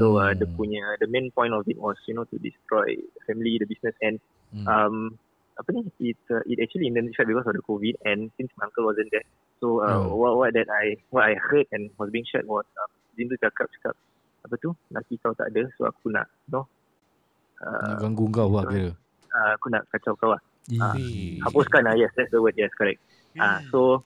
[0.00, 0.56] So uh, the Hmm.
[0.56, 2.96] punya the main point of it was you know to destroy
[3.28, 4.16] family, the business and
[4.50, 4.64] Hmm.
[4.66, 4.96] um
[5.60, 8.88] apa ni it uh, it actually intensified because of the covid and since my uncle
[8.88, 9.26] wasn't there
[9.60, 10.16] so uh, Oh.
[10.16, 13.36] what what that I what I heard and was being shared was um, Jin tu
[13.36, 13.92] cakap cakap
[14.40, 16.64] apa tu laki kau tak ada so aku nak you know
[17.60, 18.90] Nak uh, ganggu kau lah kira.
[19.36, 20.40] uh, aku nak kacau kau lah
[20.80, 21.42] Ah, Ih.
[21.44, 23.02] hapuskan lah yes that's the word yes correct
[23.38, 24.02] ah so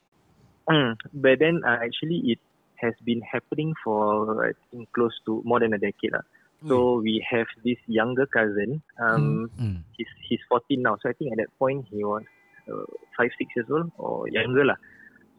[0.69, 2.41] mm, but then uh, actually it
[2.77, 6.25] has been happening for I think close to more than a decade lah
[6.65, 9.85] so we have this younger cousin um Hmm.
[9.97, 10.97] he's he's 14 now.
[11.03, 12.23] So I think at that point he was
[12.67, 12.85] uh,
[13.17, 14.79] five six years old or younger lah.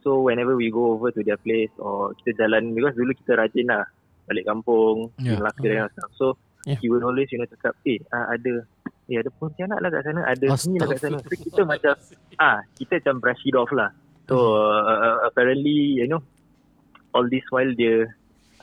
[0.04, 3.68] So whenever we go over to their place or kita jalan because dulu kita rajin
[3.68, 3.84] lah
[4.30, 5.38] balik kampung, Yeah.
[5.42, 6.12] Melaka dan stuff.
[6.18, 6.26] So
[6.66, 6.82] Yeah.
[6.82, 8.66] he would always you know cakap, eh uh, ada
[9.06, 11.18] eh ada pontianak lah kat sana, ada ni lah kat sana.
[11.22, 11.94] So kita macam
[12.42, 13.94] ah kita macam brush it off lah.
[14.26, 16.26] So uh, apparently you know
[17.14, 18.10] all this while dia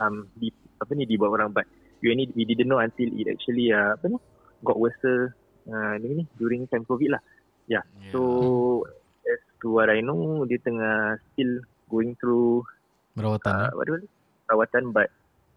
[0.03, 0.51] um di
[0.83, 1.67] apa ni dibawa orang but
[2.03, 4.19] we only we didn't know until it actually uh, apa ni
[4.67, 7.23] got worse uh, ni ni during time covid lah.
[7.71, 7.87] Yeah.
[8.11, 8.83] So
[9.23, 12.67] as to what I know, dia tengah still going through
[13.15, 13.73] Merawatan uh, eh?
[13.77, 14.01] what do
[14.49, 15.09] perawatan but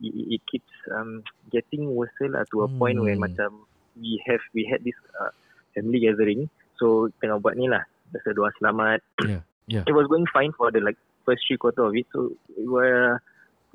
[0.04, 3.26] it, it, keeps um, getting worse lah to a point where Hmm.
[3.26, 3.50] macam
[3.99, 5.31] we have we had this uh,
[5.73, 6.47] family gathering.
[6.79, 7.84] So tengah buat ni lah.
[8.12, 8.99] Biasa doa selamat.
[9.23, 9.84] Yeah, yeah.
[9.88, 12.05] it was going fine for the like first three quarter of it.
[12.12, 13.19] So we were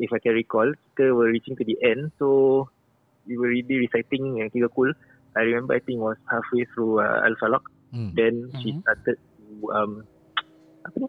[0.00, 2.12] if I can recall kita were reaching to the end.
[2.20, 2.68] So
[3.28, 4.92] we were really reciting yang tiga kul.
[5.36, 8.14] I remember I think was halfway through uh, Al-Falaq Hmm.
[8.14, 8.86] then she Mhm.
[8.86, 9.92] started to um
[10.86, 11.08] apa ni?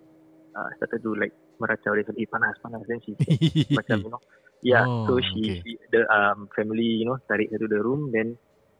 [0.58, 1.30] Uh, started to like
[1.62, 2.10] meracau dia.
[2.17, 2.82] Eh panas panas.
[2.89, 3.13] Then she
[3.78, 4.21] macam you know.
[4.65, 5.58] Yeah Oh, so she, okay.
[5.62, 8.10] she the um family you know tarik her to the room.
[8.10, 8.34] Then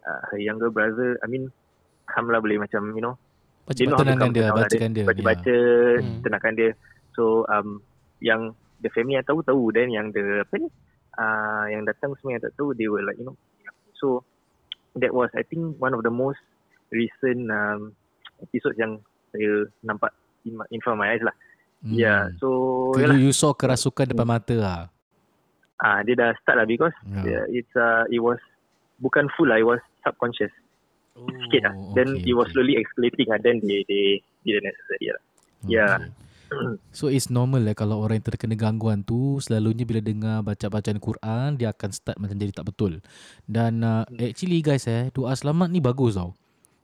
[0.04, 1.50] uh, her younger brother I mean
[2.12, 3.16] Hamla boleh macam you know
[3.62, 4.66] Baca dia know tenangkan dia, lah.
[4.66, 5.58] bacakan dia, baca-baca
[6.02, 6.20] Hmm.
[6.26, 6.70] tenangkan dia
[7.14, 7.80] so um
[8.20, 10.68] yang the family yang tahu tahu then yang the apa ni
[11.16, 13.38] uh, yang datang semua yang tak tahu they were like you know
[13.96, 14.26] so
[14.98, 16.42] that was I think one of the most
[16.90, 17.94] recent um,
[18.42, 19.00] episodes yang
[19.32, 20.12] saya nampak
[20.44, 21.34] in, my, in front of my eyes lah
[21.82, 21.98] Hmm.
[21.98, 22.50] yeah so
[22.94, 24.80] yalah, you, you saw kerasukan depan mata lah.
[25.78, 27.26] ah dia dah start lah because Yeah.
[27.26, 28.38] yeah, it's uh, it was
[28.98, 30.54] bukan full lah it was subconscious.
[31.16, 31.76] Sikit lah.
[31.94, 32.54] Then okay, it was okay.
[32.56, 33.40] slowly escalating lah.
[33.42, 34.06] Then they they
[34.44, 35.22] did the necessary lah.
[35.66, 35.98] Yeah.
[36.92, 41.00] So it's normal lah kalau orang yang terkena gangguan tu selalunya bila dengar baca bacaan
[41.00, 43.00] Quran dia akan start macam jadi tak betul.
[43.48, 46.36] Dan uh, actually guys eh doa selamat ni bagus tau.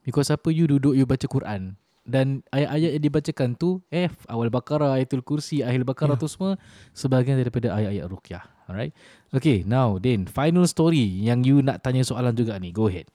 [0.08, 1.76] Because apa you duduk you baca Quran
[2.08, 6.22] dan ayat-ayat yang dibacakan tu eh awal Baqarah, ayatul kursi, akhir Baqarah Ya.
[6.24, 6.56] tu semua
[6.96, 8.44] sebahagian daripada ayat-ayat ruqyah.
[8.72, 8.96] Alright.
[9.36, 12.72] Okay, now Din, final story yang you nak tanya soalan juga ni.
[12.72, 13.12] Go ahead.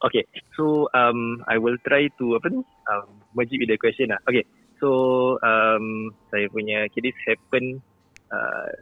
[0.00, 0.24] Okay,
[0.56, 4.20] so um, I will try to apa ni um, merge with the question lah.
[4.24, 4.48] Okay,
[4.80, 7.84] so um, saya punya okay, this happened
[8.32, 8.72] uh,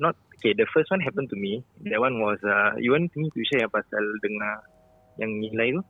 [0.00, 0.56] not okay.
[0.56, 1.60] The first one happened to me.
[1.84, 4.64] That one was uh, you want me to share yang pasal dengar
[5.20, 5.84] yang nilai tu?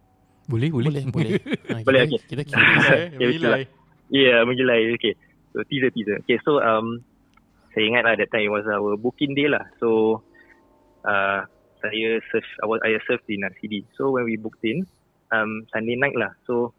[0.51, 1.33] Boleh, Boleh, boleh.
[1.71, 2.21] Ha, Boleh, kita, okay.
[2.27, 2.59] Kita kira.
[3.15, 3.61] Okay, betul lah.
[4.11, 4.91] Yeah, menjelai.
[4.99, 5.15] Okay,
[5.55, 6.19] so teaser teaser.
[6.27, 6.99] Okay, so um,
[7.71, 9.63] saya ingat lah that time it was our booking day lah.
[9.79, 10.21] So
[11.07, 11.47] uh,
[11.79, 13.87] saya serve, I was I served in RCD.
[13.95, 14.83] So when we booked in,
[15.31, 16.35] um, Sunday night lah.
[16.45, 16.75] So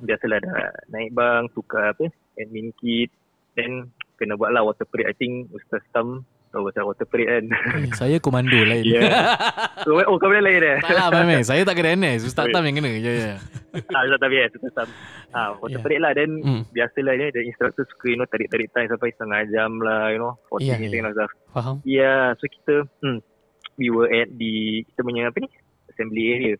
[0.00, 2.08] biasalah dah naik bang, tukar apa,
[2.40, 3.12] admin kit,
[3.54, 5.12] then kena buat lah water parade.
[5.12, 7.44] I think Ustaz Tam tahu pasal water parade kan.
[7.98, 8.84] Saya komando lain.
[8.84, 9.32] Yeah.
[9.84, 10.76] so, oh kau boleh lain eh?
[10.78, 11.42] tak lah, memang.
[11.42, 12.28] Saya tak kena NS.
[12.28, 12.92] Ustaz Tam yang kena.
[12.92, 13.34] Ya, ya.
[13.96, 14.88] ah, Ustaz Tam yes, Ustaz Tam.
[15.32, 15.82] Ah, water Yeah.
[15.82, 16.12] parade lah.
[16.12, 20.12] Then Hmm, biasalah ni, the instructor suka you know tarik-tarik time sampai setengah jam lah,
[20.12, 20.92] you know, 40 Yeah, yeah.
[20.92, 21.32] kind of stuff.
[21.50, 21.76] faham.
[21.82, 23.18] Yeah, so kita hmm,
[23.74, 24.54] we were at the
[24.86, 25.48] kita punya apa ni
[25.88, 26.54] assembly area.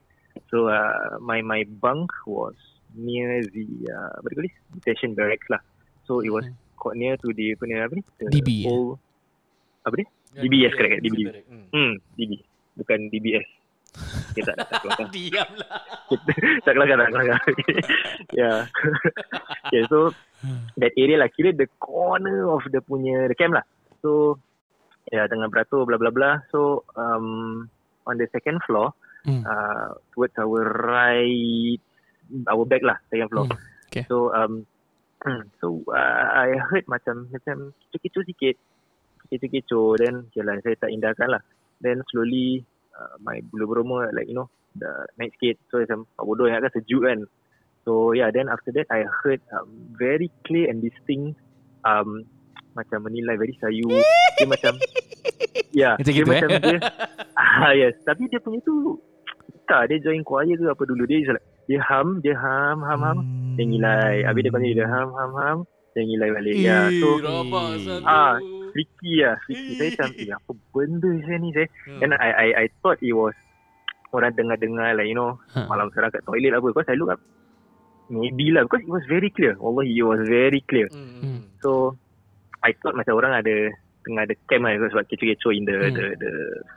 [0.49, 2.57] So uh, my my bunk was
[2.93, 5.61] near the uh, what do you call this detention barracks lah.
[6.09, 6.57] So it was Hmm.
[6.75, 8.73] quite near to the apa ni apa ni the DB, eh?
[8.73, 8.97] old
[9.83, 10.05] apa ni
[10.38, 11.18] DBS correct DB
[11.75, 12.33] hmm DB
[12.77, 13.47] bukan DBS.
[14.33, 15.07] Kita tak tak kelakar.
[15.12, 15.81] Diam lah.
[16.64, 17.38] tak kelakar tak kelakar.
[18.40, 18.59] yeah.
[19.68, 20.16] okay, so
[20.81, 23.64] that area lah kira the corner of the punya the camp lah.
[24.01, 24.40] So
[25.12, 26.40] ya yeah, tengah beratur bla bla bla.
[26.49, 27.68] So um
[28.09, 29.47] on the second floor Hmm.
[29.47, 31.79] uh, towards our right
[32.51, 33.47] our back lah second floor.
[33.47, 34.03] Hmm, okay.
[34.11, 34.66] So um
[35.62, 38.59] so uh, I heard macam macam kecoh-kecoh sikit.
[39.33, 41.40] Kecoh-kecoh then okay lah saya tak indahkan lah.
[41.81, 42.61] Then slowly
[42.92, 45.57] uh, my bulu berumur like you know the naik sikit.
[45.73, 47.25] So macam pak bodoh yang kan sejuk kan.
[47.83, 51.40] So yeah then after that I heard um, very clear and distinct
[51.83, 52.29] um,
[52.73, 53.88] macam menilai very sayu.
[54.37, 54.77] Dia macam
[55.73, 56.40] Ya, yeah, Macam dia gitu, eh?
[56.40, 56.79] macam dia
[57.38, 58.99] ah yes, tapi dia punya tu
[59.64, 63.01] tak dia join choir ke apa dulu dia just like, dia hum, dia hum hum
[63.01, 63.55] hum Hmm.
[63.55, 64.14] dia ngilai.
[64.25, 65.59] Habis dia continue dia ham ham ham
[65.92, 66.55] dia ngilai balik.
[66.57, 68.05] Ya, so rabak satu.
[68.05, 68.35] Ah,
[68.73, 69.73] freaky lah, freaky.
[69.77, 71.69] Saya macam, eh, apa benda saya ni saya.
[72.01, 73.37] And I I I thought it was
[74.13, 75.65] orang dengar-dengar like you know Ha.
[75.69, 76.67] malam sekarang kat toilet apa.
[76.69, 77.21] Because I look up
[78.13, 79.57] maybe lah because it was very clear.
[79.57, 80.89] Wallahi it was very clear.
[80.93, 81.49] Hmm.
[81.61, 81.97] So
[82.61, 85.95] I thought macam orang ada tengah ada camp lah sebab kecoh-kecoh in the, Hmm.
[85.95, 86.33] the the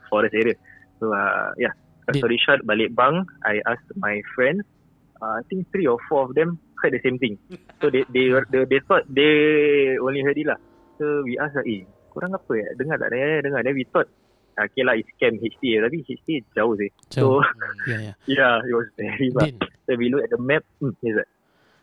[0.07, 0.55] forest area.
[1.01, 1.73] So uh, yeah,
[2.07, 4.63] Did- story short balik bang, I asked my friends,
[5.19, 7.35] uh, I think three or four of them heard the same thing.
[7.83, 10.55] So they they they, they thought they only heard it lah.
[10.95, 12.67] So we asked lah, eh, korang apa ya?
[12.73, 13.11] Dengar tak?
[13.11, 13.61] Dengar, dengar.
[13.61, 14.07] Then we thought,
[14.55, 15.83] ah, okay lah, it's camp HTA.
[15.83, 16.89] Tapi HTA jauh sih.
[17.11, 17.39] Jauh.
[17.39, 17.51] So,
[17.91, 18.13] Ya, ya.
[18.25, 19.55] yeah, it was very bad.
[19.85, 21.27] So we look at the map, hmm, yes, sir.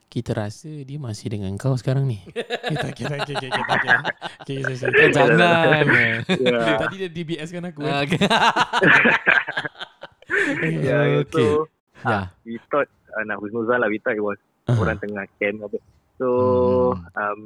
[0.09, 2.21] kita rasa dia masih dengan kau sekarang ni.
[2.69, 3.99] kita kira, kira, kira, kira, kira.
[4.45, 4.93] Okay, saya, saya.
[4.93, 5.85] Eh, jangan.
[6.45, 6.77] Yeah.
[6.77, 7.81] Tadi dia DBS kan aku.
[7.81, 8.05] Kan?
[8.05, 8.21] okay.
[10.85, 11.23] yeah, yeah.
[11.25, 11.49] Okay.
[11.49, 11.65] So,
[12.03, 12.19] Ya.
[12.19, 14.75] ah, we thought, uh, nah, Husnuzan lah, we thought it was Ah.
[14.75, 15.59] orang tengah camp.
[16.19, 16.29] So,
[16.93, 17.03] Hmm.
[17.17, 17.41] um,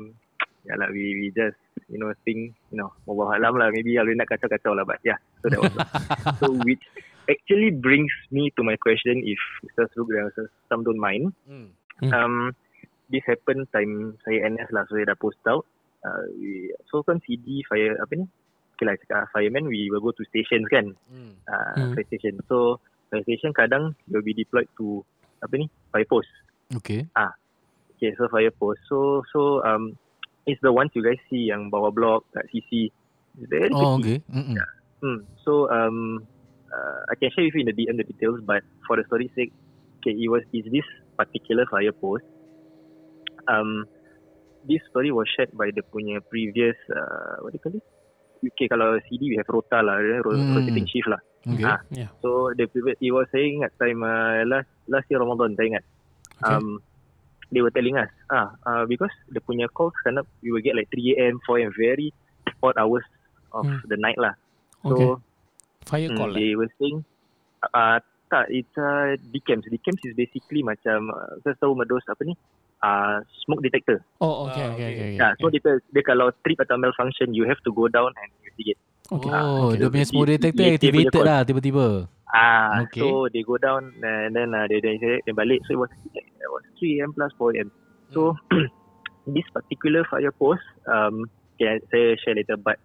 [0.66, 1.56] yeah lah, we, we just,
[1.88, 5.18] you know, think, you know, Allah Alam lah, maybe Alwi nak kacau-kacau lah, but yeah,
[5.40, 5.72] so that was
[6.42, 6.82] So, which
[7.30, 11.32] actually brings me to my question, if Ustaz Ruk dan Ustaz Sam don't mind.
[11.46, 11.70] Hmm.
[12.12, 12.34] Um,
[13.08, 15.64] this happened time saya NS lah, so saya dah post out.
[16.02, 18.26] Uh, we, so kan CD fire apa ni?
[18.76, 21.38] Okay lah, cakap fireman we will go to stations kan, Hmm.
[21.48, 21.94] uh, Hmm.
[21.94, 22.36] fire station.
[22.50, 25.06] So fire station kadang will be deployed to
[25.40, 25.66] apa ni?
[25.94, 26.30] Fire post.
[26.82, 27.06] Okay.
[27.96, 28.84] Okay, so fire post.
[28.92, 29.96] So so um,
[30.46, 32.88] it's the ones you guys see yang bawah blok kat CC.
[33.36, 34.22] It's Very Oh, okay.
[34.30, 34.56] Mm-mm.
[35.02, 35.20] Hmm.
[35.44, 36.24] So um,
[36.72, 39.34] uh, I can share with you in the DM the details, but for the story's
[39.36, 39.52] sake,
[40.00, 40.86] okay, it was is this
[41.18, 42.24] particular fire post.
[43.46, 43.84] Um,
[44.64, 47.84] this story was shared by the punya previous uh, what do you call it?
[48.56, 50.56] Okay, kalau CD we have rota lah, ro- Hmm.
[50.56, 51.20] rotating shift lah.
[51.46, 51.64] Okay.
[51.66, 51.80] Ah.
[51.90, 52.10] Yeah.
[52.24, 55.84] So the previous, he was saying at time uh, last last year Ramadan, saya ingat.
[56.40, 56.56] Okay.
[56.56, 56.80] Um,
[57.52, 60.74] they were telling us, ah, uh, because the punya calls kind of we will get
[60.74, 62.10] like 3 a.m., 4 a.m., very
[62.62, 63.06] odd hours
[63.54, 63.78] of Hmm.
[63.86, 64.34] the night lah.
[64.84, 64.90] Okay.
[64.90, 65.22] So
[65.86, 66.38] Fire Hmm, call lah.
[66.38, 67.06] they were saying
[67.74, 72.34] uh, tak it's uh, decams decams is basically macam uh, saya tahu medos apa ni
[72.82, 74.90] uh, smoke detector Oh, okay, Ah, okay, okay.
[74.90, 75.06] okay.
[75.14, 75.18] okay.
[75.20, 75.62] yeah, so dia,
[75.94, 79.30] dia kalau trip atau malfunction you have to go down and investigate Okay.
[79.30, 79.78] Oh, okay.
[79.78, 81.86] dia punya smoke detector dia- activated lah tiba-tiba.
[82.28, 83.00] ah Okay.
[83.00, 86.26] so they go down and then uh, they, they, they, balik so it was it
[86.50, 87.70] was 3 am plus 4 am
[88.10, 88.34] so
[89.30, 91.22] this particular fire post um
[91.54, 92.82] okay, saya share later but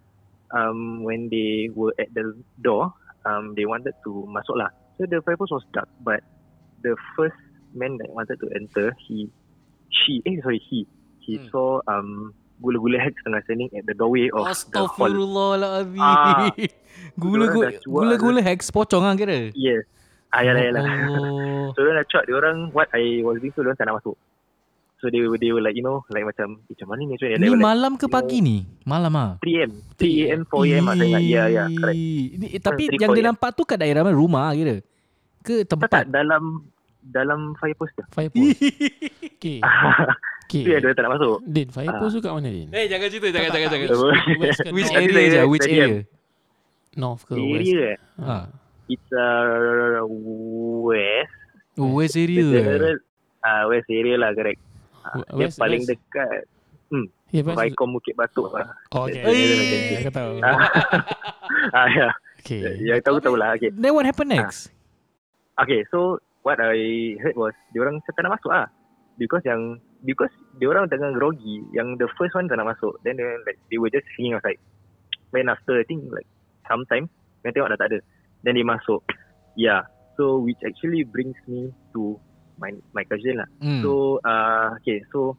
[0.53, 2.21] um when they were at the
[2.61, 2.93] door
[3.25, 6.21] um they wanted to masuk lah so the fire post was dark but
[6.85, 7.37] the first
[7.73, 9.25] man that wanted to enter he
[9.89, 10.85] she eh sorry he
[11.17, 11.49] he Hmm.
[11.49, 15.11] saw um gula-gula hex tengah standing at the doorway of the hall.
[15.97, 16.45] Ah.
[17.17, 19.49] Gula-gula dah cuak gula-gula hex pocong kan kira.
[19.51, 19.81] yes
[20.29, 21.67] ah yalah yalah Oh.
[21.75, 24.15] So diorang dah cakap Diorang What I was doing tu Diorang tak nak masuk
[24.99, 27.23] So they were, they were like You know Like macam eh, Macam mana ni so,
[27.25, 28.63] Ni like, malam ke pagi ni?
[28.83, 29.29] Malam ah.
[29.39, 31.99] 3 am 3 am 4 am lah Saya ingat Ya ya correct
[32.37, 33.29] Ni, tapi Hmm, 3, yang 4 dia AM.
[33.31, 34.15] nampak tu kat daerah mana?
[34.15, 34.75] Rumah kira?
[35.41, 36.03] Ke Tak tak tempat?
[36.07, 36.43] dalam
[37.01, 38.51] Dalam fire post tu Fire post.
[40.51, 40.61] Okay.
[40.61, 41.95] Tu yang diorang tak nak masuk Din, fire Ah.
[41.97, 42.67] post tu kat mana, Din?
[42.69, 43.61] Eh jangan cerita Tak, tak, tak.
[43.71, 43.87] jangan.
[44.41, 45.41] Which, which, area je?
[45.45, 46.03] Which area?
[46.93, 47.63] North ke west?
[47.63, 48.37] Area eh Ha.
[48.85, 50.03] It's uh,
[50.83, 51.31] West
[51.73, 52.43] Oh, west area.
[52.43, 52.99] general
[53.39, 54.59] uh, West area lah correct
[55.01, 55.95] Ah, Dia west- paling west.
[55.95, 56.43] dekat
[57.31, 57.55] Yeah, west.
[57.57, 59.23] Raikom Bukit Batuk lah Oh, okay.
[59.23, 60.03] Eh.
[60.03, 60.43] Aku tahu.
[61.71, 62.11] ah, ya.
[62.37, 62.75] Okay.
[62.83, 63.71] Yang tahu tahu lah okay.
[63.71, 64.67] Then what happened next?
[65.55, 66.75] Okay, so what I
[67.17, 68.67] heard was diorang tak nak masuk ah.
[69.21, 72.97] Because yang because diorang tengah groggy, yang the first one tak nak masuk.
[73.05, 74.57] Then they like they were just singing outside.
[75.33, 76.25] Then after I think like
[76.65, 77.05] sometime,
[77.45, 77.99] then tengok dah tak ada.
[78.41, 79.05] Then they masuk.
[79.53, 79.85] Yeah.
[80.17, 82.17] So which actually brings me to
[82.57, 83.49] my my question lah.
[83.61, 83.85] Hmm.
[83.85, 85.37] So uh okay, so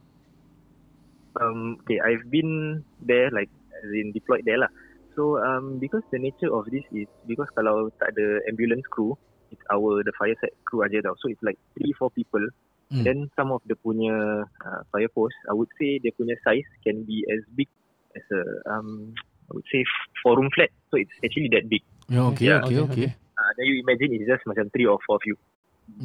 [1.43, 3.51] um okay, I've been there like
[3.83, 4.71] as in deployed there lah.
[5.19, 9.13] So um because the nature of this is because kalau tak ada ambulance crew,
[9.51, 11.19] it's our the fire set crew aja tau.
[11.19, 12.47] So it's like three four people.
[12.93, 13.01] Hmm.
[13.01, 17.01] Then some of the punya uh, fire post, I would say dia punya size can
[17.09, 17.65] be as big
[18.13, 19.17] as a um
[19.49, 19.81] I would say
[20.21, 20.69] four room flat.
[20.93, 21.81] So it's actually that big.
[22.05, 22.61] Yeah, okay, Yeah.
[22.61, 23.09] okay, okay.
[23.33, 25.33] Uh, then you imagine it's just macam three or four of you.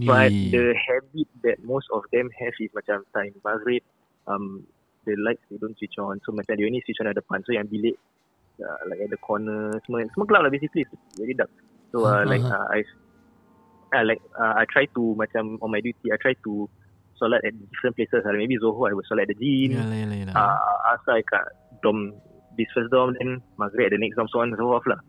[0.01, 0.49] But Ih.
[0.49, 3.85] the habit that most of them have is macam time maghrib,
[4.25, 4.65] um,
[5.05, 6.19] the lights they don't switch on.
[6.25, 7.45] So macam they only switch on at depan.
[7.45, 8.01] So yang bilik,
[8.65, 10.89] uh, like at the corner, semua semua gelap lah basically.
[10.89, 11.53] It's very dark.
[11.93, 12.83] So uh, like uh, I,
[13.95, 16.69] uh, like uh, I try to macam on my duty, I try to
[17.19, 18.23] solat at different places.
[18.25, 19.77] Like maybe Zoho, I would solat at the gym.
[19.79, 20.35] Yalah, yalah, yalah.
[20.37, 21.45] Uh, asal kat
[21.83, 22.15] dom
[22.59, 25.01] this first dom, then maghrib at the next dom, so on and so forth lah.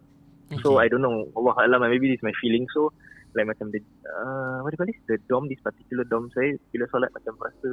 [0.65, 2.89] So I don't know Allah Alam maybe this is my feeling so
[3.37, 3.77] like macam the
[4.09, 7.37] uh, what do you call this the dom this particular dom saya bila solat macam
[7.37, 7.69] rasa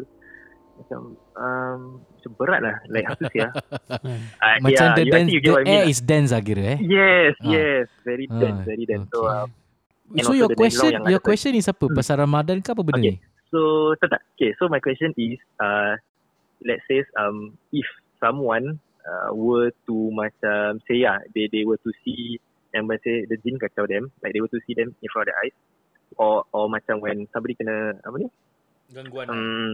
[0.76, 1.00] macam
[1.40, 3.52] um, macam berat lah like how to say ah
[4.44, 5.88] uh, Macam the, you, I dance, the air lah.
[5.88, 6.78] is dense lah kira eh.
[6.84, 7.48] yes Ah.
[7.48, 9.48] yes very Ah, dense very dense so okay.
[10.14, 11.86] And So your question, yang your question is apa?
[11.88, 11.96] Hmm.
[11.96, 13.18] Pasal Ramadan ke apa benda Okay.
[13.18, 13.22] ni?
[13.50, 14.22] So tak tak.
[14.36, 15.96] Okay, so my question is uh
[16.66, 17.86] let's say um if
[18.18, 22.38] someone uh, were to macam say yeah, they they were to see
[22.74, 25.26] and when say the jin kacau them, like they were to see them in front
[25.26, 25.56] of their eyes
[26.18, 28.28] or or macam when somebody kena apa ni?
[28.92, 29.26] Gangguan.
[29.30, 29.70] Um,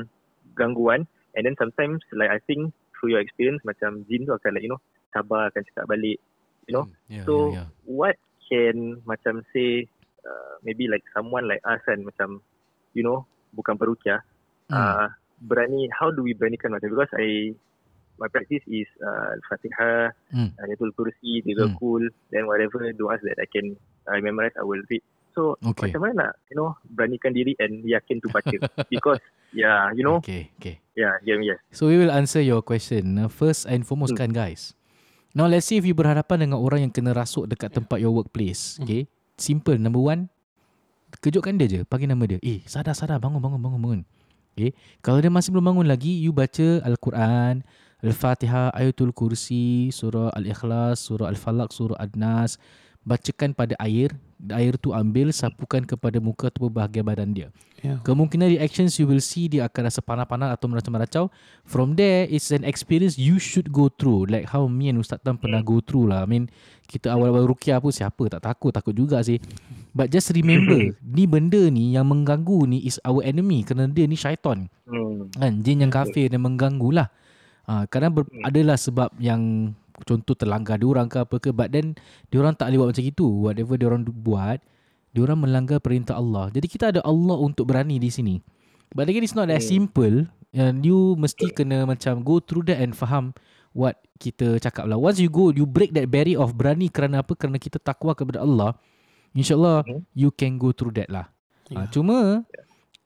[0.56, 1.00] gangguan
[1.34, 4.72] and then sometimes like I think through your experience macam jin tu akan like you
[4.72, 4.82] know
[5.16, 6.20] sabar akan cakap balik
[6.68, 7.66] you know yeah, So yeah, yeah.
[7.88, 8.16] what
[8.46, 9.88] can macam say
[10.24, 12.40] uh, maybe like someone like us kan macam
[12.92, 14.22] you know bukan perukia
[14.66, 14.78] Hmm.
[14.78, 15.06] uh,
[15.42, 17.52] berani how do we beranikan macam because I
[18.16, 20.54] my practice is uh, Fatihah, Hmm.
[20.56, 21.76] Ayatul Kursi, Tiga Hmm.
[21.76, 23.76] Kul, then whatever doas that I can
[24.08, 25.02] I memorize I will read.
[25.32, 25.92] So Okay.
[25.92, 28.52] macam mana nak you know beranikan diri and yakin to baca
[28.92, 29.20] because
[29.52, 30.80] yeah you know Okay, okay.
[30.92, 33.16] yeah yeah yes So we will answer your question.
[33.16, 34.24] Uh, first and foremost Hmm.
[34.24, 34.72] kan guys.
[35.32, 38.76] Now let's say if you berhadapan dengan orang yang kena rasuk dekat tempat your workplace.
[38.76, 38.84] Hmm.
[38.88, 39.02] Okay.
[39.36, 39.78] Simple.
[39.80, 40.28] Number one.
[41.20, 41.80] Kejutkan dia je.
[41.84, 42.40] Panggil nama dia.
[42.40, 43.20] Eh, sadar, sadar.
[43.20, 44.00] Bangun, bangun, bangun, bangun.
[44.52, 44.76] Okay.
[45.00, 47.64] Kalau dia masih belum bangun lagi, you baca Al-Quran,
[48.04, 52.60] Al-Fatihah, Ayatul Kursi, Surah Al-Ikhlas, Surah Al-Falaq, Surah Ad-Nas.
[53.00, 54.12] Bacakan pada air.
[54.50, 57.48] Air tu ambil, sapukan kepada muka atau bahagian badan dia.
[57.82, 57.98] Ya.
[58.02, 61.24] Kemungkinan reactions you will see dia akan rasa panas-panas atau meracau-meracau.
[61.66, 64.30] From there, it's an experience you should go through.
[64.30, 66.22] Like how me and Ustaz Tam pernah go through lah.
[66.22, 66.46] I mean,
[66.86, 69.42] kita awal-awal rukiah pun siapa tak takut, takut juga sih.
[69.90, 73.66] But just remember, ni benda ni yang mengganggu ni is our enemy.
[73.66, 74.70] Kerana dia ni syaitan.
[74.86, 75.26] Hmm.
[75.34, 77.10] Kan, jin yang kafir dan mengganggu lah.
[77.66, 79.70] Ha, kadang ber, adalah sebab yang
[80.02, 81.94] contoh terlanggar diorang ke apa ke but then
[82.28, 84.58] diorang tak boleh buat macam itu whatever diorang buat
[85.12, 88.40] diorang melanggar perintah Allah jadi kita ada Allah untuk berani di sini
[88.92, 92.92] but again it's not that simple and you mesti kena macam go through that and
[92.92, 93.30] faham
[93.72, 97.32] what kita cakap lah once you go you break that barrier of berani kerana apa
[97.32, 98.76] kerana kita takwa kepada Allah
[99.32, 100.00] insyaallah Mhm.
[100.12, 101.28] you can go through that lah
[101.70, 101.78] Ya.
[101.78, 102.44] Ha, cuma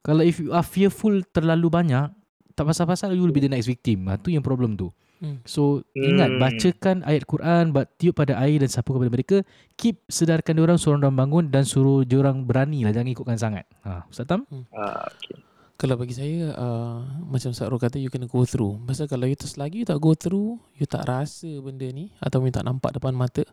[0.03, 2.11] kalau if you are fearful terlalu banyak
[2.59, 4.11] tak pasal-pasal you will be the next victim.
[4.11, 4.91] Ha, tu yang problem tu.
[5.17, 5.41] Hmm.
[5.49, 6.41] So ingat Hmm.
[6.41, 9.37] bacakan ayat Quran, bat, tiup pada air dan sapu kepada mereka.
[9.81, 13.65] Keep sedarkan diorang suruh diorang bangun dan suruh diorang berani lah jangan ikutkan sangat.
[13.85, 14.45] Ha, Ustaz Tam?
[14.77, 15.41] Ah, okay.
[15.77, 19.37] Kalau bagi saya uh, Macam Ustaz Rul kata You kena go through Pasal kalau you
[19.37, 23.13] selagi you tak go through You tak rasa benda ni Atau you tak nampak depan
[23.13, 23.45] mata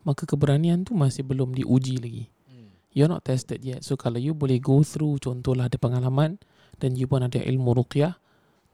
[0.00, 2.24] Maka keberanian tu Masih belum diuji lagi
[2.96, 6.40] You're not tested yet So kalau you boleh go through Contohlah ada pengalaman
[6.80, 8.16] Dan you pun ada ilmu ruqyah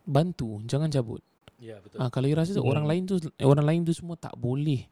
[0.07, 1.27] Bantu Jangan cabut
[1.63, 2.03] Ya betul.
[2.03, 2.67] Ha, kalau you rasa Hmm.
[2.67, 4.83] orang lain tu eh, orang lain tu semua tak boleh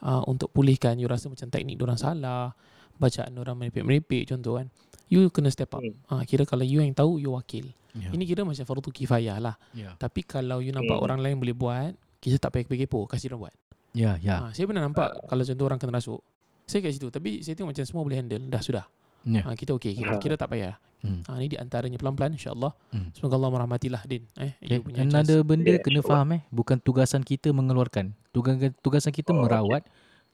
[0.00, 2.54] uh, untuk pulihkan, you rasa macam teknik orang salah,
[2.94, 4.70] bacaan orang merepek-merepek contoh kan.
[5.10, 5.82] You kena step up.
[5.82, 5.98] Hmm.
[6.08, 7.66] Ha, kira kalau you yang tahu, you wakil.
[7.92, 8.08] Ya.
[8.08, 9.58] Ini kira macam fardu kifayah lah.
[9.70, 9.92] Ya.
[9.94, 11.04] Tapi kalau you nampak Hmm.
[11.04, 13.54] orang lain boleh buat, kita tak payah kepo, kasih dia buat.
[13.92, 14.48] Ya, ya.
[14.48, 16.22] Ha, saya pernah nampak kalau contoh orang kena rasuk.
[16.64, 17.10] Saya kat situ.
[17.10, 18.40] Tapi saya tengok macam semua boleh handle.
[18.48, 18.86] Dah sudah.
[19.26, 19.42] Ya.
[19.44, 19.92] Ha, kita okey.
[19.92, 20.22] Kira, Ha.
[20.22, 20.78] kira tak payah.
[21.02, 21.26] Hmm.
[21.26, 22.70] Ha, ni di antaranya pelan-pelan insyaAllah.
[22.88, 23.10] Hmm.
[23.10, 24.22] Semoga Allah merahmatilah Din.
[24.36, 24.70] Eh, Okay.
[24.70, 28.14] you punya Dan ada benda Ya, kena faham eh, bukan tugasan kita mengeluarkan.
[28.30, 29.82] Tugasan tugasan kita Oh, merawat.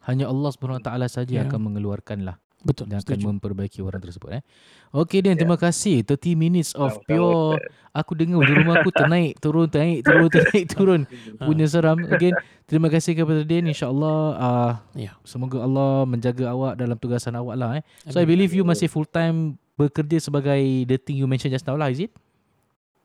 [0.01, 1.43] Hanya Allah SWT saja Ya.
[1.43, 2.37] akan mengeluarkan lah.
[2.59, 2.91] Betul.
[2.91, 3.27] dan akan Setuju.
[3.31, 4.43] memperbaiki orang tersebut eh.
[4.91, 6.03] Okey Dan, terima kasih.
[6.03, 7.63] 30 minutes of Sama-sama, pure
[7.95, 11.01] aku dengar di rumah aku ternaik turun ternaik turun ternaik turun
[11.39, 11.47] Ha.
[11.47, 12.03] punya seram.
[12.05, 12.35] Again,
[12.67, 15.15] terima kasih kepada Din insya-Allah uh, Ya.
[15.23, 17.87] semoga Allah menjaga awak dalam tugasan awak lah eh.
[18.07, 18.35] So I Amin.
[18.35, 22.01] believe you masih full time bekerja sebagai the thing you mentioned just now lah is
[22.01, 22.11] it?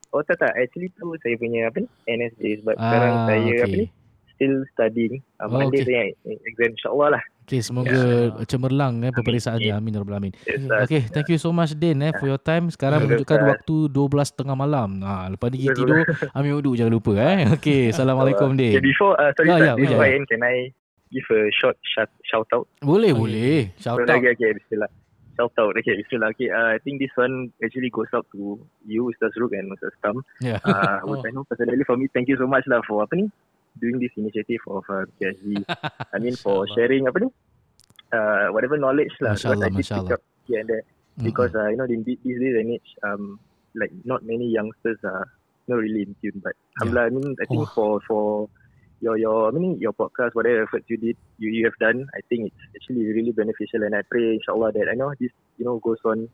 [0.09, 2.59] Oh tak tak, actually tu saya punya apa ni, NS days.
[2.61, 3.79] But Ah, sekarang saya apa okay.
[3.79, 3.85] ni,
[4.29, 5.13] still studying.
[5.37, 5.89] Uh, Oh, Monday okay.
[5.89, 6.01] saya
[6.43, 7.23] exam insyaAllah lah.
[7.43, 8.45] Okay, semoga Ya.
[8.45, 9.73] cemerlang eh peperiksaannya.
[9.73, 10.31] Amin ya rabbal alamin.
[10.45, 10.69] Yes, Hmm.
[10.69, 12.69] uh, Okay, thank you so much Din eh for your time.
[12.69, 13.51] Sekarang Ya, menunjukkan Ustaz.
[13.51, 14.89] waktu 12.30 malam.
[15.01, 17.37] Ha, lepas ni Ya, tidur ambil wuduk jangan lupa eh.
[17.57, 18.85] Okay, Assalamualaikum Okay, Din.
[18.85, 20.55] before, uh, sorry, Ya, yeah, ya, before ya, I end, can I
[21.09, 22.69] give a short shout, shout out?
[22.79, 23.19] Boleh, Okay.
[23.19, 23.57] boleh.
[23.75, 24.13] Shout So, out.
[24.13, 24.87] Okay, okay, bismillah.
[25.37, 26.29] Shout out, okay, bismillah.
[26.37, 29.95] Okay, uh, I think this one actually goes out to you, Ustaz Ruk and Ustaz
[30.03, 30.21] Tam.
[30.41, 30.59] Yeah.
[30.63, 31.15] Uh, Oh.
[31.17, 31.23] oh.
[31.25, 33.25] I know personally for me, thank you so much lah for apa ni,
[33.81, 35.65] doing this initiative of uh, KSG.
[36.13, 37.29] I mean for sharing apa ni,
[38.13, 39.33] uh, whatever knowledge lah.
[39.33, 40.83] Masya Allah, Because I did Masya pick up here and there.
[41.13, 43.39] Because uh, you know, in the- these days and age, um,
[43.77, 45.25] like not many youngsters are
[45.67, 46.41] not really in tune.
[46.41, 47.73] But alhamdulillah, I mean, I think Oh.
[47.73, 48.25] for for
[49.03, 52.23] your your I mean your podcast, whatever efforts you did, you, you have done, I
[52.25, 53.83] think it's actually really beneficial.
[53.83, 56.31] And I pray, inshallah, that I know this you know goes on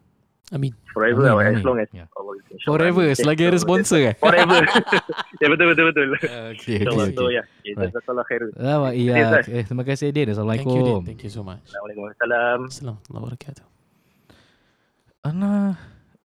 [0.49, 0.73] Amin.
[0.93, 2.05] forever Amin, or as long as Yeah.
[2.13, 2.38] Allah.
[2.65, 4.15] Forever Okay, selagi ada so sponsor eh.
[4.17, 4.62] Forever.
[5.41, 6.08] ya betul betul betul.
[6.53, 7.05] Okay, Inshallah.
[7.05, 7.34] okay, So okay.
[7.38, 7.89] yeah, okay, Right.
[7.93, 8.49] jazakallah khairul.
[8.58, 9.13] Ah, iya.
[9.45, 10.25] Eh, terima kasih Din.
[10.25, 10.27] Thank you, Din.
[10.34, 11.01] Assalamualaikum.
[11.05, 11.62] Thank you so much.
[11.65, 13.65] Assalamualaikum Assalamualaikum warahmatullahi wabarakatuh.
[15.19, 15.75] Ana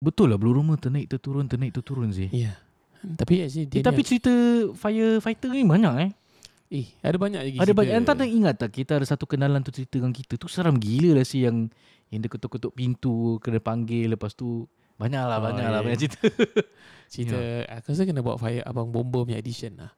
[0.00, 2.30] betul lah belum rumah ternaik terturun ternaik terturun sih.
[2.32, 2.56] Ya.
[2.98, 4.32] Tapi actually Eh, dia tapi cerita
[4.74, 6.10] firefighter ni banyak eh.
[6.70, 7.56] Eh ada banyak lagi.
[7.56, 10.46] Ada banyak Entah tak ingat tak kita ada satu kenalan tu cerita dengan kita tu
[10.46, 11.68] seram gila lah sih yang
[12.08, 15.84] yang dia ketuk-ketuk pintu kena panggil lepas tu banyak lah Oh, banyak ya, lah ya.
[15.84, 16.20] banyak cerita.
[17.12, 17.38] cerita
[17.70, 19.92] aku rasa kena buat fire abang bomba punya edition lah.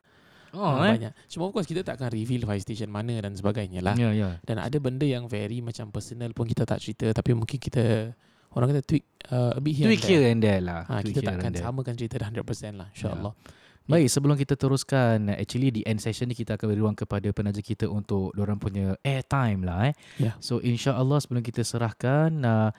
[0.50, 0.98] Oh Ah, eh.
[0.98, 1.12] Banyak.
[1.26, 3.94] Cuma of course kita tak akan reveal fire station mana dan sebagainya lah.
[3.94, 4.38] Ya ya.
[4.40, 8.10] Dan ada benda yang very macam personal pun kita tak cerita tapi mungkin kita
[8.50, 10.10] orang kata tweak uh, a bit here Tweak and there.
[10.12, 10.80] here and there lah.
[10.84, 11.62] Ha, Tweak kita and there.
[11.62, 12.42] samakan cerita dah 100%
[12.74, 13.32] lah insyaAllah.
[13.88, 17.58] Baik, sebelum kita teruskan, actually di end session ni kita akan beri ruang kepada penaja
[17.58, 19.94] kita untuk orang punya airtime lah eh.
[20.20, 20.32] Ya.
[20.38, 22.70] So insya-Allah sebelum kita serahkan uh,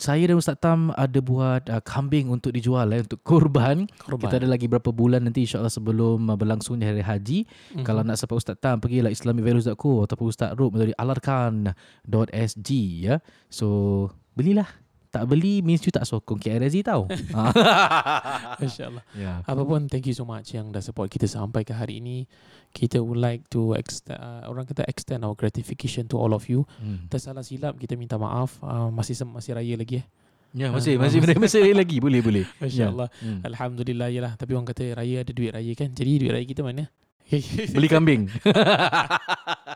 [0.00, 3.84] saya dan Ustaz Tam ada buat uh, kambing untuk dijual eh untuk kurban.
[4.00, 4.24] Korban.
[4.24, 7.38] Kita ada lagi berapa bulan nanti insya-Allah sebelum uh, berlangsungnya hari haji.
[7.76, 7.84] Mhm.
[7.84, 12.70] Kalau nak support Ustaz Tam pergilah islamicvalues.co ataupun Ustaz Rub melalui alarkan.sg
[13.04, 13.20] ya.
[13.52, 14.81] So belilah.
[15.12, 17.04] Tak beli means you tak sokong KRZ tau.
[17.36, 18.56] Ah.
[18.64, 19.04] InsyaAllah.
[19.12, 19.44] ya.
[19.44, 22.24] Apa pun thank you so much yang dah support kita sampai ke hari ini.
[22.72, 26.64] Kita would like to extend, uh, orang kata extend our gratification to all of you.
[26.80, 27.04] Hmm.
[27.12, 28.56] Tersalah silap kita minta maaf.
[28.64, 30.06] Uh, masih masih raya lagi eh.
[30.52, 31.36] Ya, masih ah, masih masih.
[31.36, 32.44] masih, masih lagi boleh boleh.
[32.64, 33.06] Masya Ya.
[33.20, 33.40] Hmm.
[33.44, 34.32] Alhamdulillah je lah.
[34.40, 35.92] Tapi orang kata raya ada duit raya kan.
[35.92, 36.88] Jadi duit raya kita mana?
[37.72, 38.28] Beli kambing.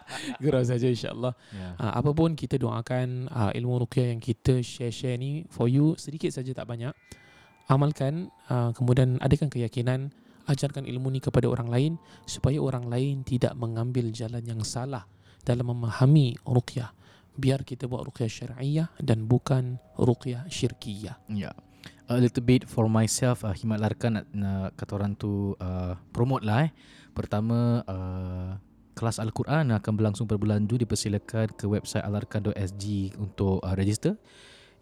[0.42, 1.34] Gurau saja insyaAllah.
[1.52, 1.68] ya.
[1.78, 6.30] Ha, apa pun kita doakan uh, ilmu ruqyah yang kita share-share ni for you sedikit
[6.30, 6.94] saja tak banyak.
[7.66, 10.14] Amalkan uh, kemudian adakan keyakinan
[10.46, 11.92] ajarkan ilmu ni kepada orang lain
[12.24, 15.04] supaya orang lain tidak mengambil jalan yang salah
[15.42, 16.94] dalam memahami ruqyah.
[17.36, 21.20] Biar kita buat ruqyah syar'iyah dan bukan ruqyah syirkiyah.
[21.28, 21.52] Ya.
[22.06, 26.46] A little bit for myself uh, Himat Larkan nak, nak kata orang tu uh, promote
[26.46, 26.70] lah eh.
[27.10, 28.54] Pertama uh,
[28.96, 32.84] kelas Al-Quran akan berlangsung pada bulan Jun dipersilakan ke website alarkan.sg
[33.20, 34.16] untuk uh, register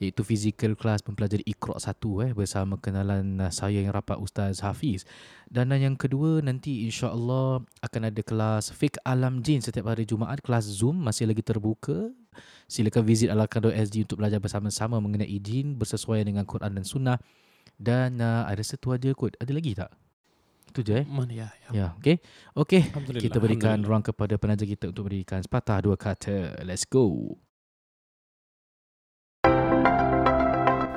[0.02, 5.02] iaitu physical class mempelajari Iqra' 1 eh bersama kenalan uh, saya yang rapat Ustaz Hafiz.
[5.50, 10.38] Dan uh, yang kedua nanti insya-Allah akan ada kelas Fiqh Alam Jin setiap hari Jumaat
[10.46, 12.14] kelas Zoom masih lagi terbuka.
[12.70, 17.18] Silakan visit alarkan.sg untuk belajar bersama-sama mengenai jin bersesuaian dengan Quran dan Sunnah.
[17.74, 19.34] Dan uh, ada satu aja kot.
[19.38, 19.90] Ada lagi tak?
[20.74, 21.06] Itu je eh.
[21.06, 21.46] Mana ya?
[21.54, 21.68] ya.
[21.70, 22.18] Ya, okey.
[22.58, 22.82] Okey.
[22.90, 23.22] Alhamdulillah.
[23.22, 26.66] Kita berikan ruang kepada penaja kita untuk berikan sepatah dua kata.
[26.66, 27.38] Let's go.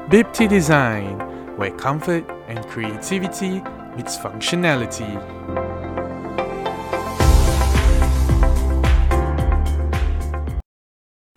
[0.09, 1.21] Bipti Design,
[1.61, 3.61] where comfort and creativity
[3.93, 5.13] meets functionality.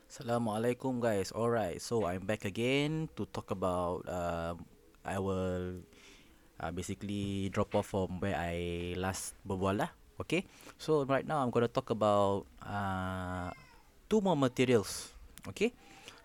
[0.09, 1.29] Assalamualaikum guys.
[1.37, 4.09] Alright, so I'm back again to talk about.
[5.05, 5.85] I will
[6.61, 9.91] uh, basically drop off from where I last berbual lah.
[10.21, 10.45] Okay,
[10.77, 13.49] so right now I'm gonna talk about uh,
[14.13, 15.17] two more materials.
[15.49, 15.73] Okay,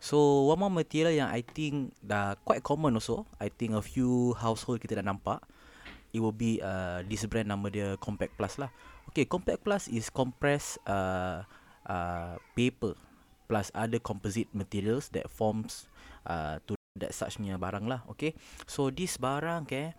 [0.03, 3.23] so one more material yang I think dah quite common also.
[3.39, 5.39] I think a few household kita dah nampak.
[6.11, 8.71] It will be uh, this brand nama dia Compact Plus lah.
[9.11, 11.47] Okay, Compact Plus is compressed uh,
[11.87, 12.99] uh, paper
[13.45, 15.85] plus other composite materials that forms
[16.25, 18.31] uh, to that suchnya barang lah okay
[18.63, 19.91] so this barang ke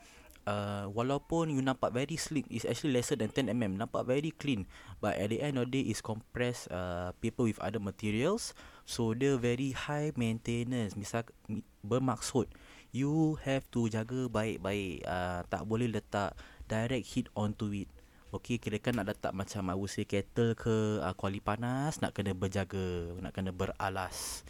[0.47, 4.65] uh, walaupun you nampak very sleek it's actually lesser than 10 mm nampak very clean
[5.03, 8.55] but at the end of the day is compressed uh, paper with other materials
[8.87, 12.49] so dia very high maintenance misal mi- bermaksud
[12.95, 16.33] you have to jaga baik-baik uh, tak boleh letak
[16.71, 17.91] direct heat onto it
[18.35, 22.35] Okey, kira kan nak letak macam I say kettle ke uh, kuali panas nak kena
[22.35, 24.43] berjaga, nak kena beralas.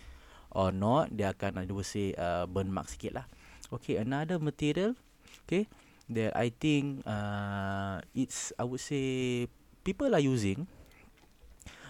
[0.48, 3.26] Or not, dia akan I would say uh, burn mark sikit lah.
[3.68, 4.96] Okay, another material,
[5.44, 5.70] okay,
[6.10, 9.46] that I think uh, it's I would say
[9.82, 10.66] people are using,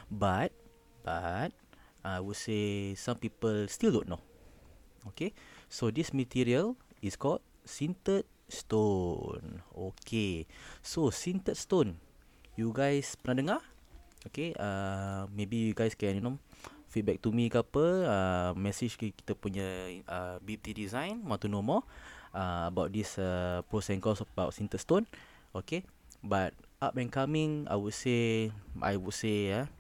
[0.09, 0.53] but
[1.05, 1.53] but
[2.05, 4.23] I would say some people still don't know.
[5.13, 5.37] Okay,
[5.69, 9.63] so this material is called sintered stone.
[9.71, 10.49] Okay,
[10.83, 12.01] so sintered stone,
[12.57, 13.63] you guys pernah dengar?
[14.27, 16.37] Okay, uh, maybe you guys can you know
[16.91, 19.67] feedback to me ke apa, uh, message ke kita punya
[20.09, 21.85] uh, BT design, want to know more
[22.37, 25.09] uh, about this uh, pros and cons about sintered stone.
[25.57, 25.81] Okay,
[26.21, 26.53] but
[26.85, 28.53] up and coming, I would say,
[28.85, 29.73] I would say yeah,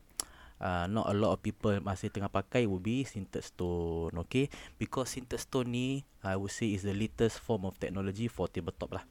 [0.56, 4.16] uh, not a lot of people masih tengah pakai will be sintered stone.
[4.24, 4.48] Okay,
[4.80, 8.96] because sintered stone ni, I would say is the latest form of technology for tabletop
[8.96, 9.04] lah.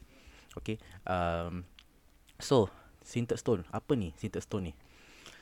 [0.57, 1.69] Okay, um,
[2.41, 2.73] so
[3.05, 4.73] sintered stone, apa ni sintered stone ni?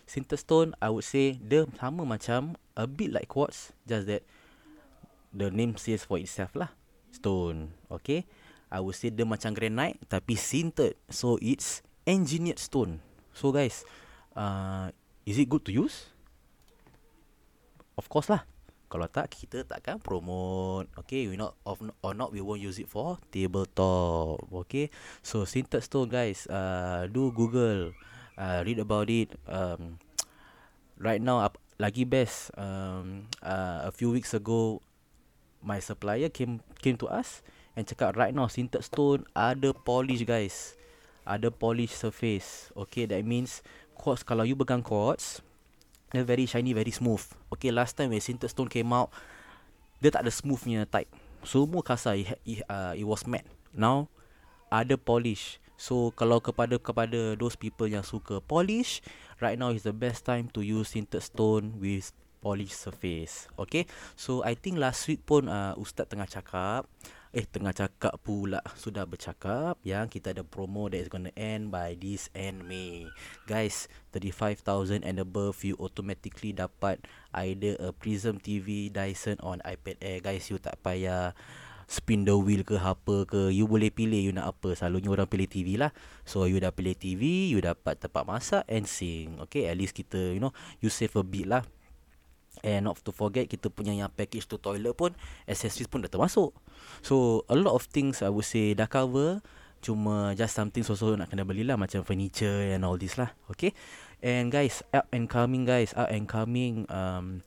[0.04, 4.28] Sintered stone, I would say dia sama macam a bit like quartz, just that
[5.32, 6.76] the name says for itself lah.
[7.24, 8.28] Stone, okay?
[8.68, 11.00] I would say dia macam granite tapi sintered.
[11.08, 13.00] So it's engineered stone.
[13.32, 13.88] So guys,
[14.36, 14.92] uh,
[15.24, 16.12] is it good to use?
[17.96, 18.44] Of course lah.
[18.92, 20.92] Kalau tak kita takkan promote.
[21.00, 24.44] Okay, we not of or not we won't use it for tabletop.
[24.68, 24.92] Okay.
[25.24, 27.96] So sintered stone guys, uh, do Google,
[28.36, 29.32] uh, read about it.
[29.48, 30.02] Um,
[31.00, 31.46] right now
[31.78, 32.52] lagi best.
[32.60, 34.84] Um, uh, a few weeks ago,
[35.64, 37.40] my supplier came came to us
[37.74, 40.76] and cakap right now sintered stone ada polish guys.
[41.24, 42.68] Ada polish surface.
[42.76, 43.64] Okay, that means
[43.96, 45.40] quartz kalau you pegang quartz,
[46.12, 47.24] dia very shiny, very smooth.
[47.48, 49.08] Okay, last time when sintered stone came out,
[50.04, 51.08] dia tak ada smoothnya type.
[51.48, 53.48] Semua kasar, it, ha- it, uh, it was matte.
[53.72, 54.12] Now,
[54.68, 55.64] ada polish.
[55.80, 59.04] So, kalau kepada kepada those people yang suka polish,
[59.40, 62.12] right now is the best time to use sintered stone with
[62.44, 63.48] polish surface.
[63.56, 63.88] Okay,
[64.20, 66.84] so I think last week pun uh, Ustaz tengah cakap,
[67.32, 71.96] eh tengah cakap pula sudah bercakap yang kita ada promo that is gonna end by
[71.96, 73.08] this end May.
[73.48, 77.00] Guys, 35,000 and above you automatically dapat
[77.32, 80.20] either a Prism TV, Dyson on iPad Air.
[80.20, 81.32] Guys, you tak payah
[81.90, 85.46] spin the wheel ke apa ke you boleh pilih you nak apa selalunya orang pilih
[85.46, 85.92] TV lah
[86.24, 90.32] so you dah pilih TV you dapat tempat masak and sing okay at least kita
[90.34, 91.62] you know you save a bit lah
[92.64, 95.12] And not to forget kita punya yang package to toilet pun
[95.44, 96.56] accessories pun dah termasuk.
[97.04, 99.44] So a lot of things I would say dah cover.
[99.84, 103.36] Cuma just something so-so nak kena belilah macam furniture and all this lah.
[103.52, 103.76] Okay.
[104.24, 107.44] And guys, up and coming guys, up and coming um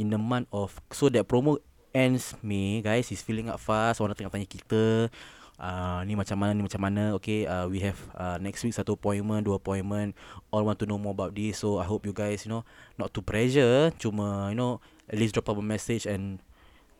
[0.00, 1.60] in the month of so that promo
[1.92, 4.00] ends May guys is filling up fast.
[4.00, 5.12] Orang tengah tanya kita
[5.60, 7.14] uh, ni macam mana ni macam mana.
[7.20, 10.16] Okay, uh, we have uh, next week satu appointment, dua appointment.
[10.48, 11.60] All want to know more about this.
[11.60, 12.64] So I hope you guys you know
[12.96, 13.92] not to pressure.
[14.00, 16.40] Cuma you know at least drop up a message and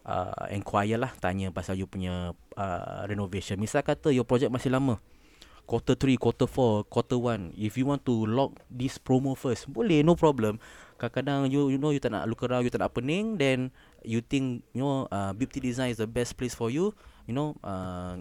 [0.05, 3.57] uh, inquire lah tanya pasal you punya uh, renovation.
[3.57, 5.01] Misal kata your project masih lama.
[5.71, 10.03] Quarter 3, quarter 4, quarter 1 If you want to lock this promo first Boleh,
[10.03, 10.59] no problem
[10.99, 13.71] Kadang-kadang you you know you tak nak look around You tak nak pening Then
[14.03, 16.91] you think You know uh, BIPT Design is the best place for you
[17.31, 18.19] You know uh,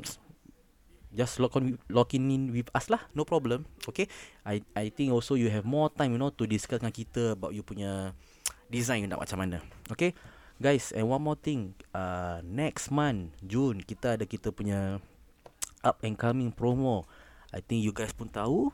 [1.10, 3.02] Just lock on lock in with us lah.
[3.18, 3.66] No problem.
[3.90, 4.06] Okay?
[4.46, 7.54] I I think also you have more time You know to discuss dengan kita About
[7.58, 8.14] you punya
[8.74, 9.58] Design you nak macam mana.
[9.90, 10.14] Okay?
[10.62, 11.74] Guys and one more thing.
[11.90, 15.02] Uh, Next month June Kita ada kita punya
[15.88, 17.10] Up and coming promo.
[17.50, 18.70] I think you guys pun tahu.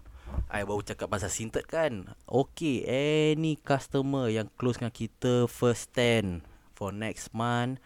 [0.52, 2.12] I baru cakap pasal Sintet kan?
[2.28, 6.44] Okay Any customer yang close dengan kita First 10
[6.76, 7.80] For next month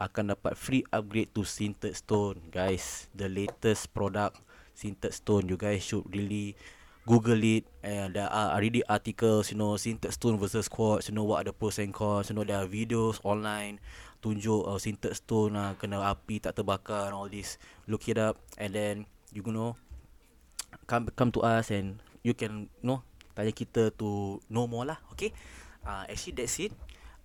[0.00, 3.12] Akan dapat free upgrade to Sintet Stone Guys.
[3.12, 4.40] The latest product
[4.72, 6.56] Sintet Stone You guys should really
[7.04, 7.68] Google it.
[7.84, 11.52] And there are already articles you know Sintet Stone versus Quartz you know what are
[11.52, 12.32] the pros and cons.
[12.32, 13.76] You know there are videos online
[14.24, 17.60] tunjuk uh, Sintet Stone uh, kena api tak terbakar and all this.
[17.84, 19.04] Look it up and then
[19.36, 19.76] you know
[20.88, 23.04] come come to us and you can you know
[23.36, 25.36] tanya kita to know more lah okay?
[25.84, 26.72] Uh, actually that's it.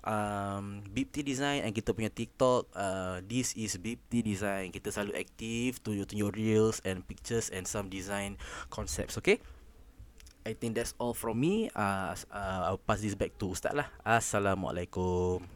[0.07, 5.83] um, BIPT Design and kita punya TikTok uh, this is BIPT Design kita selalu aktif
[5.83, 8.39] tunjuk-tunjuk reels and pictures and some design
[8.71, 9.43] concepts okay
[10.45, 11.73] I think that's all from me.
[11.73, 13.89] Uh, uh, I'll pass this back to Ustaz lah.
[14.05, 15.54] Assalamualaikum.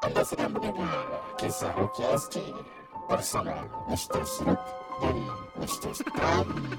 [0.00, 1.04] Anda sedang mendengar
[1.36, 1.76] kisah
[2.16, 2.40] SG
[3.04, 4.24] bersama Mr.
[4.24, 4.56] Sirup
[4.96, 5.24] dari
[5.60, 5.92] Mr.
[6.16, 6.72] Kami.